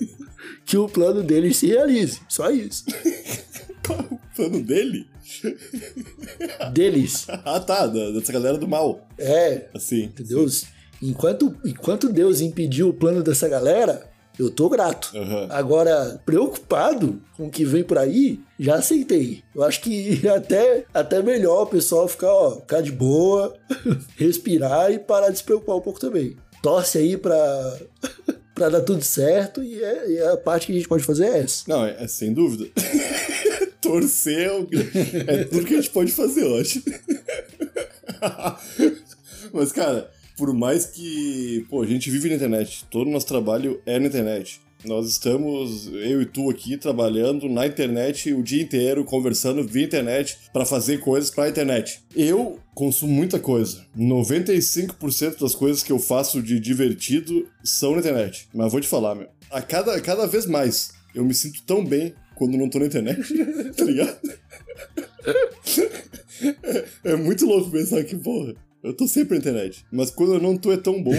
que 0.64 0.77
o 0.77 0.88
plano 0.88 1.22
dele 1.22 1.53
se 1.55 1.66
realize. 1.66 2.20
Só 2.29 2.50
isso. 2.50 2.85
Qual 3.87 3.98
é 4.11 4.14
o 4.14 4.18
plano 4.37 4.62
dele? 4.62 5.07
Deles. 6.72 7.27
Ah, 7.44 7.61
tá, 7.61 7.87
dessa 7.87 8.33
galera 8.33 8.57
do 8.59 8.66
mal. 8.68 9.07
É, 9.18 9.68
Assim. 9.74 10.05
entendeu? 10.05 10.46
Enquanto, 11.03 11.55
enquanto 11.64 12.09
Deus 12.12 12.40
impediu 12.40 12.88
o 12.88 12.94
plano 12.94 13.22
dessa 13.22 13.48
galera, 13.48 14.09
eu 14.38 14.50
tô 14.50 14.68
grato. 14.68 15.11
Aham. 15.14 15.48
Agora, 15.50 16.20
preocupado 16.24 17.20
com 17.37 17.46
o 17.46 17.50
que 17.50 17.64
vem 17.64 17.85
por 17.85 17.98
aí, 17.98 18.40
já 18.59 18.77
aceitei. 18.77 19.42
Eu 19.55 19.62
acho 19.64 19.81
que 19.81 20.27
até, 20.29 20.85
até 20.94 21.22
melhor 21.22 21.62
o 21.62 21.66
pessoal 21.66 22.09
ficar, 22.09 22.33
ó, 22.33 22.57
ficar 22.61 22.81
de 22.81 22.92
boa, 22.92 23.55
respirar 24.16 24.90
e 24.92 24.98
parar 24.98 25.31
de 25.31 25.38
se 25.38 25.44
preocupar 25.44 25.77
um 25.77 25.81
pouco 25.81 26.00
também. 26.00 26.37
Torce 26.62 26.96
aí 26.98 27.16
pra, 27.16 27.79
pra 28.54 28.68
dar 28.68 28.82
tudo 28.82 29.02
certo 29.02 29.62
e, 29.62 29.82
é, 29.82 30.10
e 30.10 30.20
a 30.20 30.36
parte 30.36 30.66
que 30.66 30.72
a 30.72 30.74
gente 30.76 30.88
pode 30.88 31.02
fazer 31.02 31.26
é 31.26 31.38
essa. 31.40 31.64
Não, 31.66 31.84
é, 31.84 31.96
é 31.98 32.06
sem 32.06 32.32
dúvida. 32.32 32.70
Torcer 33.80 34.48
é, 34.48 35.34
é 35.34 35.44
tudo 35.44 35.66
que 35.66 35.74
a 35.74 35.80
gente 35.80 35.90
pode 35.90 36.12
fazer, 36.12 36.42
eu 36.42 36.58
acho. 36.58 36.82
Mas, 39.52 39.72
cara, 39.72 40.10
por 40.36 40.54
mais 40.54 40.86
que. 40.86 41.66
Pô, 41.68 41.82
a 41.82 41.86
gente 41.86 42.10
vive 42.10 42.30
na 42.30 42.36
internet, 42.36 42.86
todo 42.90 43.08
o 43.08 43.10
nosso 43.10 43.26
trabalho 43.26 43.82
é 43.84 43.98
na 43.98 44.06
internet. 44.06 44.60
Nós 44.85 45.09
estamos, 45.09 45.87
eu 45.87 46.20
e 46.20 46.27
tu 46.27 46.51
aqui, 46.51 46.77
trabalhando 46.77 47.49
na 47.49 47.66
internet 47.66 48.35
o 48.35 48.42
dia 48.42 48.62
inteiro, 48.62 49.03
conversando 49.03 49.66
via 49.66 49.85
internet 49.85 50.37
para 50.53 50.66
fazer 50.66 51.01
coisas 51.01 51.31
pra 51.31 51.49
internet. 51.49 52.03
Eu 52.14 52.59
consumo 52.75 53.12
muita 53.12 53.38
coisa. 53.38 53.87
95% 53.97 55.40
das 55.40 55.55
coisas 55.55 55.83
que 55.83 55.90
eu 55.90 55.99
faço 55.99 56.42
de 56.42 56.61
divertido 56.61 57.49
são 57.62 57.92
na 57.92 58.01
internet. 58.01 58.47
Mas 58.53 58.70
vou 58.70 58.81
te 58.81 58.87
falar, 58.87 59.14
meu. 59.14 59.29
A 59.51 59.62
cada, 59.62 59.99
cada 60.03 60.27
vez 60.27 60.44
mais 60.44 60.92
eu 61.14 61.25
me 61.25 61.33
sinto 61.33 61.62
tão 61.62 61.83
bem 61.83 62.14
quando 62.35 62.59
não 62.59 62.68
tô 62.68 62.79
na 62.79 62.87
internet, 62.87 63.23
tá 63.77 63.85
ligado? 63.85 64.18
É, 67.05 67.14
muito 67.14 67.47
louco 67.47 67.70
pensar 67.70 68.03
que, 68.03 68.16
porra, 68.16 68.55
eu 68.83 68.92
tô 68.92 69.07
sempre 69.07 69.35
na 69.35 69.40
internet. 69.40 69.87
Mas 69.90 70.11
quando 70.11 70.35
eu 70.35 70.40
não 70.40 70.59
tô 70.59 70.73
é 70.73 70.77
tão 70.77 71.03
bom. 71.03 71.14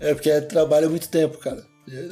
É 0.00 0.12
porque 0.12 0.28
é 0.28 0.40
trabalho 0.40 0.88
há 0.88 0.90
muito 0.90 1.08
tempo, 1.08 1.38
cara. 1.38 1.64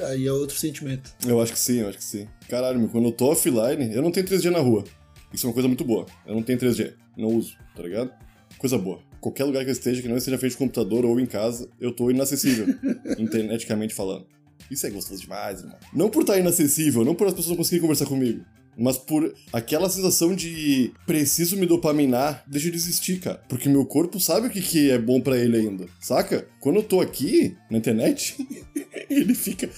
Aí 0.08 0.26
é 0.26 0.32
outro 0.32 0.56
sentimento. 0.56 1.14
Eu 1.26 1.40
acho 1.40 1.52
que 1.52 1.58
sim, 1.58 1.80
eu 1.80 1.88
acho 1.88 1.98
que 1.98 2.04
sim. 2.04 2.28
Caralho, 2.48 2.78
meu, 2.78 2.88
quando 2.88 3.06
eu 3.06 3.12
tô 3.12 3.30
offline, 3.30 3.94
eu 3.94 4.02
não 4.02 4.10
tenho 4.10 4.26
3G 4.26 4.50
na 4.50 4.58
rua. 4.58 4.84
Isso 5.32 5.46
é 5.46 5.48
uma 5.48 5.54
coisa 5.54 5.68
muito 5.68 5.84
boa. 5.84 6.06
Eu 6.26 6.34
não 6.34 6.42
tenho 6.42 6.58
3G. 6.58 6.92
Não 7.16 7.28
uso, 7.28 7.56
tá 7.74 7.82
ligado? 7.82 8.12
Coisa 8.58 8.76
boa. 8.76 9.00
Qualquer 9.20 9.44
lugar 9.44 9.64
que 9.64 9.70
eu 9.70 9.72
esteja, 9.72 10.02
que 10.02 10.08
não 10.08 10.16
esteja 10.16 10.36
feito 10.36 10.52
de 10.52 10.58
computador 10.58 11.04
ou 11.04 11.18
em 11.18 11.26
casa, 11.26 11.68
eu 11.80 11.92
tô 11.92 12.10
inacessível, 12.10 12.66
interneticamente 13.18 13.94
falando. 13.94 14.26
Isso 14.70 14.86
é 14.86 14.90
gostoso 14.90 15.20
demais, 15.20 15.60
irmão. 15.60 15.78
Não 15.92 16.10
por 16.10 16.22
estar 16.22 16.38
inacessível, 16.38 17.04
não 17.04 17.14
por 17.14 17.26
as 17.26 17.32
pessoas 17.32 17.50
não 17.50 17.56
conseguirem 17.56 17.82
conversar 17.82 18.06
comigo, 18.06 18.44
mas 18.76 18.96
por 18.96 19.34
aquela 19.52 19.88
sensação 19.88 20.34
de 20.34 20.92
preciso 21.06 21.56
me 21.56 21.66
dopaminar, 21.66 22.42
deixa 22.46 22.70
de 22.70 22.76
existir, 22.76 23.20
cara. 23.20 23.42
Porque 23.48 23.68
meu 23.68 23.84
corpo 23.84 24.18
sabe 24.18 24.46
o 24.46 24.50
que, 24.50 24.60
que 24.60 24.90
é 24.90 24.98
bom 24.98 25.20
pra 25.20 25.36
ele 25.36 25.56
ainda, 25.56 25.86
saca? 26.00 26.46
Quando 26.60 26.76
eu 26.76 26.82
tô 26.82 27.00
aqui, 27.00 27.56
na 27.70 27.78
internet, 27.78 28.36
ele 29.10 29.34
fica. 29.34 29.68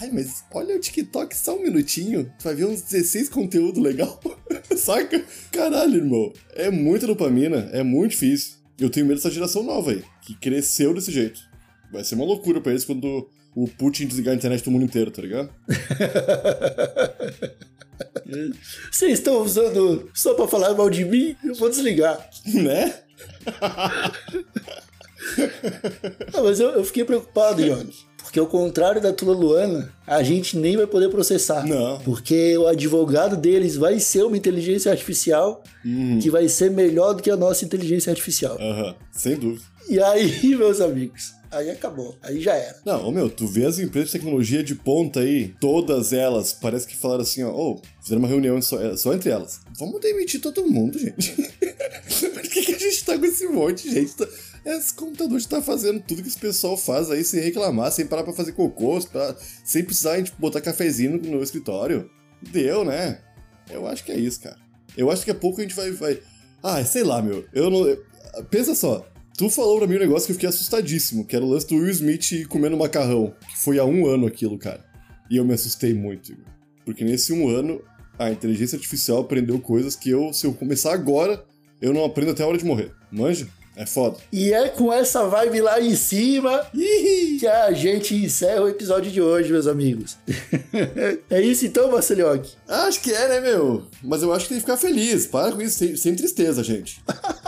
Ai, 0.00 0.10
mas 0.12 0.44
olha 0.52 0.76
o 0.76 0.80
TikTok 0.80 1.36
só 1.36 1.56
um 1.56 1.62
minutinho. 1.62 2.30
Tu 2.38 2.44
vai 2.44 2.54
ver 2.54 2.66
uns 2.66 2.82
16 2.82 3.28
conteúdo 3.28 3.80
legal. 3.80 4.20
Saca? 4.76 5.24
Caralho, 5.52 5.96
irmão. 5.96 6.32
É 6.54 6.68
muita 6.68 7.06
dopamina, 7.06 7.70
é 7.72 7.82
muito 7.82 8.10
difícil. 8.10 8.54
Eu 8.78 8.90
tenho 8.90 9.06
medo 9.06 9.18
dessa 9.18 9.30
geração 9.30 9.62
nova 9.62 9.92
aí, 9.92 10.02
que 10.20 10.34
cresceu 10.34 10.92
desse 10.92 11.12
jeito. 11.12 11.40
Vai 11.92 12.02
ser 12.02 12.16
uma 12.16 12.24
loucura 12.24 12.60
pra 12.60 12.72
eles 12.72 12.84
quando 12.84 13.28
o 13.54 13.68
Putin 13.68 14.06
desligar 14.06 14.34
a 14.34 14.36
internet 14.36 14.64
do 14.64 14.70
mundo 14.72 14.84
inteiro, 14.84 15.12
tá 15.12 15.22
ligado? 15.22 15.48
Vocês 18.90 19.12
estão 19.14 19.42
usando 19.42 20.10
só 20.14 20.34
pra 20.34 20.46
falar 20.48 20.74
mal 20.74 20.88
de 20.90 21.04
mim? 21.04 21.36
Eu 21.44 21.54
vou 21.54 21.68
desligar. 21.68 22.28
né? 22.46 22.94
Ah, 26.32 26.42
mas 26.42 26.60
eu, 26.60 26.70
eu 26.70 26.84
fiquei 26.84 27.04
preocupado, 27.04 27.62
Yogi. 27.62 28.04
Porque 28.22 28.38
ao 28.38 28.46
contrário 28.46 29.00
da 29.00 29.12
Tula 29.12 29.32
Luana, 29.32 29.92
a 30.06 30.22
gente 30.22 30.56
nem 30.58 30.76
vai 30.76 30.86
poder 30.86 31.08
processar. 31.08 31.64
Não. 31.66 32.00
Porque 32.00 32.56
o 32.58 32.66
advogado 32.66 33.36
deles 33.36 33.76
vai 33.76 34.00
ser 34.00 34.24
uma 34.24 34.36
inteligência 34.36 34.90
artificial 34.90 35.62
que 36.20 36.30
vai 36.30 36.48
ser 36.48 36.70
melhor 36.70 37.14
do 37.14 37.22
que 37.22 37.30
a 37.30 37.36
nossa 37.36 37.64
inteligência 37.64 38.10
artificial. 38.10 38.56
Aham, 38.60 38.94
sem 39.12 39.36
dúvida. 39.36 39.62
E 39.88 40.00
aí, 40.00 40.48
meus 40.56 40.80
amigos, 40.80 41.32
aí 41.56 41.70
acabou. 41.70 42.16
Aí 42.22 42.40
já 42.40 42.54
era. 42.54 42.80
Não, 42.84 43.10
meu, 43.10 43.30
tu 43.30 43.46
vê 43.46 43.64
as 43.64 43.78
empresas 43.78 44.10
de 44.10 44.18
tecnologia 44.18 44.62
de 44.62 44.74
ponta 44.74 45.20
aí, 45.20 45.54
todas 45.60 46.12
elas, 46.12 46.52
parece 46.52 46.86
que 46.86 46.96
falaram 46.96 47.22
assim, 47.22 47.42
ó, 47.42 47.50
ô, 47.50 47.82
fizeram 48.02 48.20
uma 48.20 48.28
reunião 48.28 48.60
só, 48.60 48.80
é, 48.80 48.96
só 48.96 49.14
entre 49.14 49.30
elas. 49.30 49.60
Vamos 49.78 50.00
demitir 50.00 50.40
todo 50.40 50.66
mundo, 50.66 50.98
gente. 50.98 51.32
Por 52.32 52.42
que, 52.42 52.62
que 52.62 52.74
a 52.74 52.78
gente 52.78 53.04
tá 53.04 53.18
com 53.18 53.24
esse 53.24 53.46
monte 53.48 53.90
gente? 53.90 54.14
Tá... 54.14 54.26
Esse 54.66 54.94
computador 54.94 55.36
está 55.36 55.60
fazendo 55.60 56.00
tudo 56.00 56.22
que 56.22 56.28
esse 56.28 56.38
pessoal 56.38 56.76
faz 56.76 57.10
aí 57.10 57.22
sem 57.22 57.40
reclamar, 57.40 57.92
sem 57.92 58.06
parar 58.06 58.24
pra 58.24 58.32
fazer 58.32 58.52
cocô, 58.52 58.98
pra- 59.02 59.36
sem 59.64 59.84
precisar 59.84 60.16
gente 60.16 60.32
botar 60.38 60.60
cafezinho 60.60 61.18
no, 61.18 61.30
no 61.36 61.42
escritório. 61.42 62.10
Deu, 62.40 62.84
né? 62.84 63.20
Eu 63.70 63.86
acho 63.86 64.04
que 64.04 64.12
é 64.12 64.16
isso, 64.16 64.40
cara. 64.40 64.56
Eu 64.96 65.10
acho 65.10 65.24
que 65.24 65.30
a 65.30 65.34
pouco 65.34 65.60
a 65.60 65.62
gente 65.62 65.74
vai. 65.74 65.90
vai... 65.90 66.18
Ah, 66.62 66.82
sei 66.84 67.02
lá, 67.02 67.20
meu. 67.20 67.44
Eu 67.52 67.68
não. 67.70 67.84
Pensa 68.50 68.74
só. 68.74 69.06
Tu 69.36 69.50
falou 69.50 69.78
pra 69.78 69.88
mim 69.88 69.96
um 69.96 70.00
negócio 70.00 70.26
que 70.26 70.32
eu 70.32 70.36
fiquei 70.36 70.48
assustadíssimo, 70.48 71.24
que 71.24 71.34
era 71.34 71.44
o 71.44 71.48
lance 71.48 71.66
do 71.66 71.74
Will 71.74 71.90
Smith 71.90 72.46
comendo 72.48 72.76
macarrão. 72.76 73.34
Que 73.50 73.58
foi 73.58 73.80
há 73.80 73.84
um 73.84 74.06
ano 74.06 74.26
aquilo, 74.26 74.56
cara. 74.56 74.84
E 75.28 75.36
eu 75.36 75.44
me 75.44 75.52
assustei 75.52 75.92
muito, 75.92 76.30
Igor. 76.30 76.44
Porque 76.84 77.04
nesse 77.04 77.32
um 77.32 77.48
ano, 77.48 77.82
a 78.16 78.30
inteligência 78.30 78.76
artificial 78.76 79.18
aprendeu 79.22 79.58
coisas 79.58 79.96
que 79.96 80.08
eu, 80.08 80.32
se 80.32 80.46
eu 80.46 80.52
começar 80.52 80.92
agora, 80.92 81.44
eu 81.80 81.92
não 81.92 82.04
aprendo 82.04 82.30
até 82.30 82.44
a 82.44 82.46
hora 82.46 82.58
de 82.58 82.64
morrer. 82.64 82.92
Manja? 83.10 83.48
É 83.76 83.84
foda. 83.84 84.18
E 84.32 84.52
é 84.52 84.68
com 84.68 84.92
essa 84.92 85.26
vibe 85.26 85.60
lá 85.60 85.80
em 85.80 85.96
cima 85.96 86.64
que 86.72 87.44
a 87.44 87.72
gente 87.72 88.14
encerra 88.14 88.62
o 88.62 88.68
episódio 88.68 89.10
de 89.10 89.20
hoje, 89.20 89.50
meus 89.50 89.66
amigos. 89.66 90.16
é 91.28 91.40
isso 91.40 91.66
então, 91.66 91.90
Marcelioque? 91.90 92.52
Acho 92.68 93.00
que 93.00 93.12
é, 93.12 93.28
né, 93.28 93.40
meu? 93.40 93.82
Mas 94.00 94.22
eu 94.22 94.32
acho 94.32 94.44
que 94.44 94.50
tem 94.50 94.58
que 94.58 94.64
ficar 94.64 94.76
feliz. 94.76 95.26
Para 95.26 95.50
com 95.50 95.60
isso, 95.60 95.78
sem, 95.78 95.96
sem 95.96 96.14
tristeza, 96.14 96.62
gente. 96.62 97.02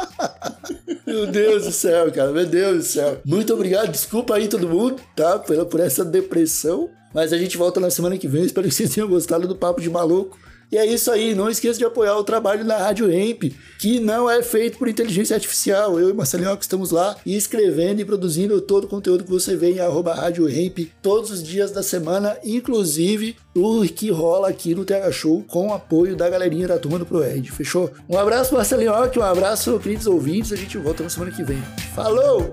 Meu 1.06 1.26
Deus 1.26 1.64
do 1.64 1.70
céu, 1.70 2.10
cara, 2.10 2.32
meu 2.32 2.44
Deus 2.44 2.76
do 2.78 2.82
céu. 2.82 3.20
Muito 3.24 3.54
obrigado, 3.54 3.92
desculpa 3.92 4.34
aí 4.34 4.48
todo 4.48 4.68
mundo, 4.68 5.00
tá? 5.14 5.38
Por, 5.38 5.64
por 5.66 5.80
essa 5.80 6.04
depressão. 6.04 6.90
Mas 7.14 7.32
a 7.32 7.38
gente 7.38 7.56
volta 7.56 7.78
na 7.78 7.90
semana 7.90 8.18
que 8.18 8.26
vem. 8.26 8.44
Espero 8.44 8.68
que 8.68 8.74
vocês 8.74 8.92
tenham 8.92 9.08
gostado 9.08 9.46
do 9.46 9.56
Papo 9.56 9.80
de 9.80 9.88
Maluco. 9.88 10.36
E 10.70 10.76
é 10.76 10.84
isso 10.84 11.10
aí, 11.10 11.34
não 11.34 11.48
esqueça 11.48 11.78
de 11.78 11.84
apoiar 11.84 12.16
o 12.16 12.24
trabalho 12.24 12.64
da 12.64 12.76
Rádio 12.76 13.10
Hemp, 13.10 13.52
que 13.78 14.00
não 14.00 14.28
é 14.28 14.42
feito 14.42 14.78
por 14.78 14.88
inteligência 14.88 15.34
artificial. 15.34 15.98
Eu 16.00 16.10
e 16.10 16.12
Marcelinho 16.12 16.56
que 16.56 16.64
estamos 16.64 16.90
lá 16.90 17.16
escrevendo 17.24 18.00
e 18.00 18.04
produzindo 18.04 18.60
todo 18.60 18.84
o 18.84 18.88
conteúdo 18.88 19.24
que 19.24 19.30
você 19.30 19.56
vê 19.56 19.72
em 19.72 19.80
arroba 19.80 20.14
Rádio 20.14 20.48
Hemp 20.48 20.90
todos 21.00 21.30
os 21.30 21.42
dias 21.42 21.70
da 21.70 21.82
semana, 21.82 22.36
inclusive 22.44 23.36
o 23.54 23.82
que 23.84 24.10
rola 24.10 24.48
aqui 24.48 24.74
no 24.74 24.84
TH 24.84 25.12
Show 25.12 25.44
com 25.48 25.68
o 25.68 25.72
apoio 25.74 26.16
da 26.16 26.28
galerinha 26.28 26.68
da 26.68 26.78
turma 26.78 26.98
do 26.98 27.06
ProEd. 27.06 27.50
Fechou? 27.52 27.90
Um 28.08 28.18
abraço, 28.18 28.54
Marcelinho, 28.54 28.92
um 28.92 29.22
abraço, 29.22 29.78
queridos 29.78 30.06
ouvintes. 30.06 30.52
A 30.52 30.56
gente 30.56 30.76
volta 30.78 31.02
na 31.02 31.10
semana 31.10 31.30
que 31.30 31.42
vem. 31.42 31.62
Falou! 31.94 32.52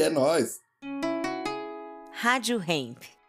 É 0.00 0.08
nóis. 0.08 0.60
Rádio 2.22 2.58
Hemp. 2.58 3.19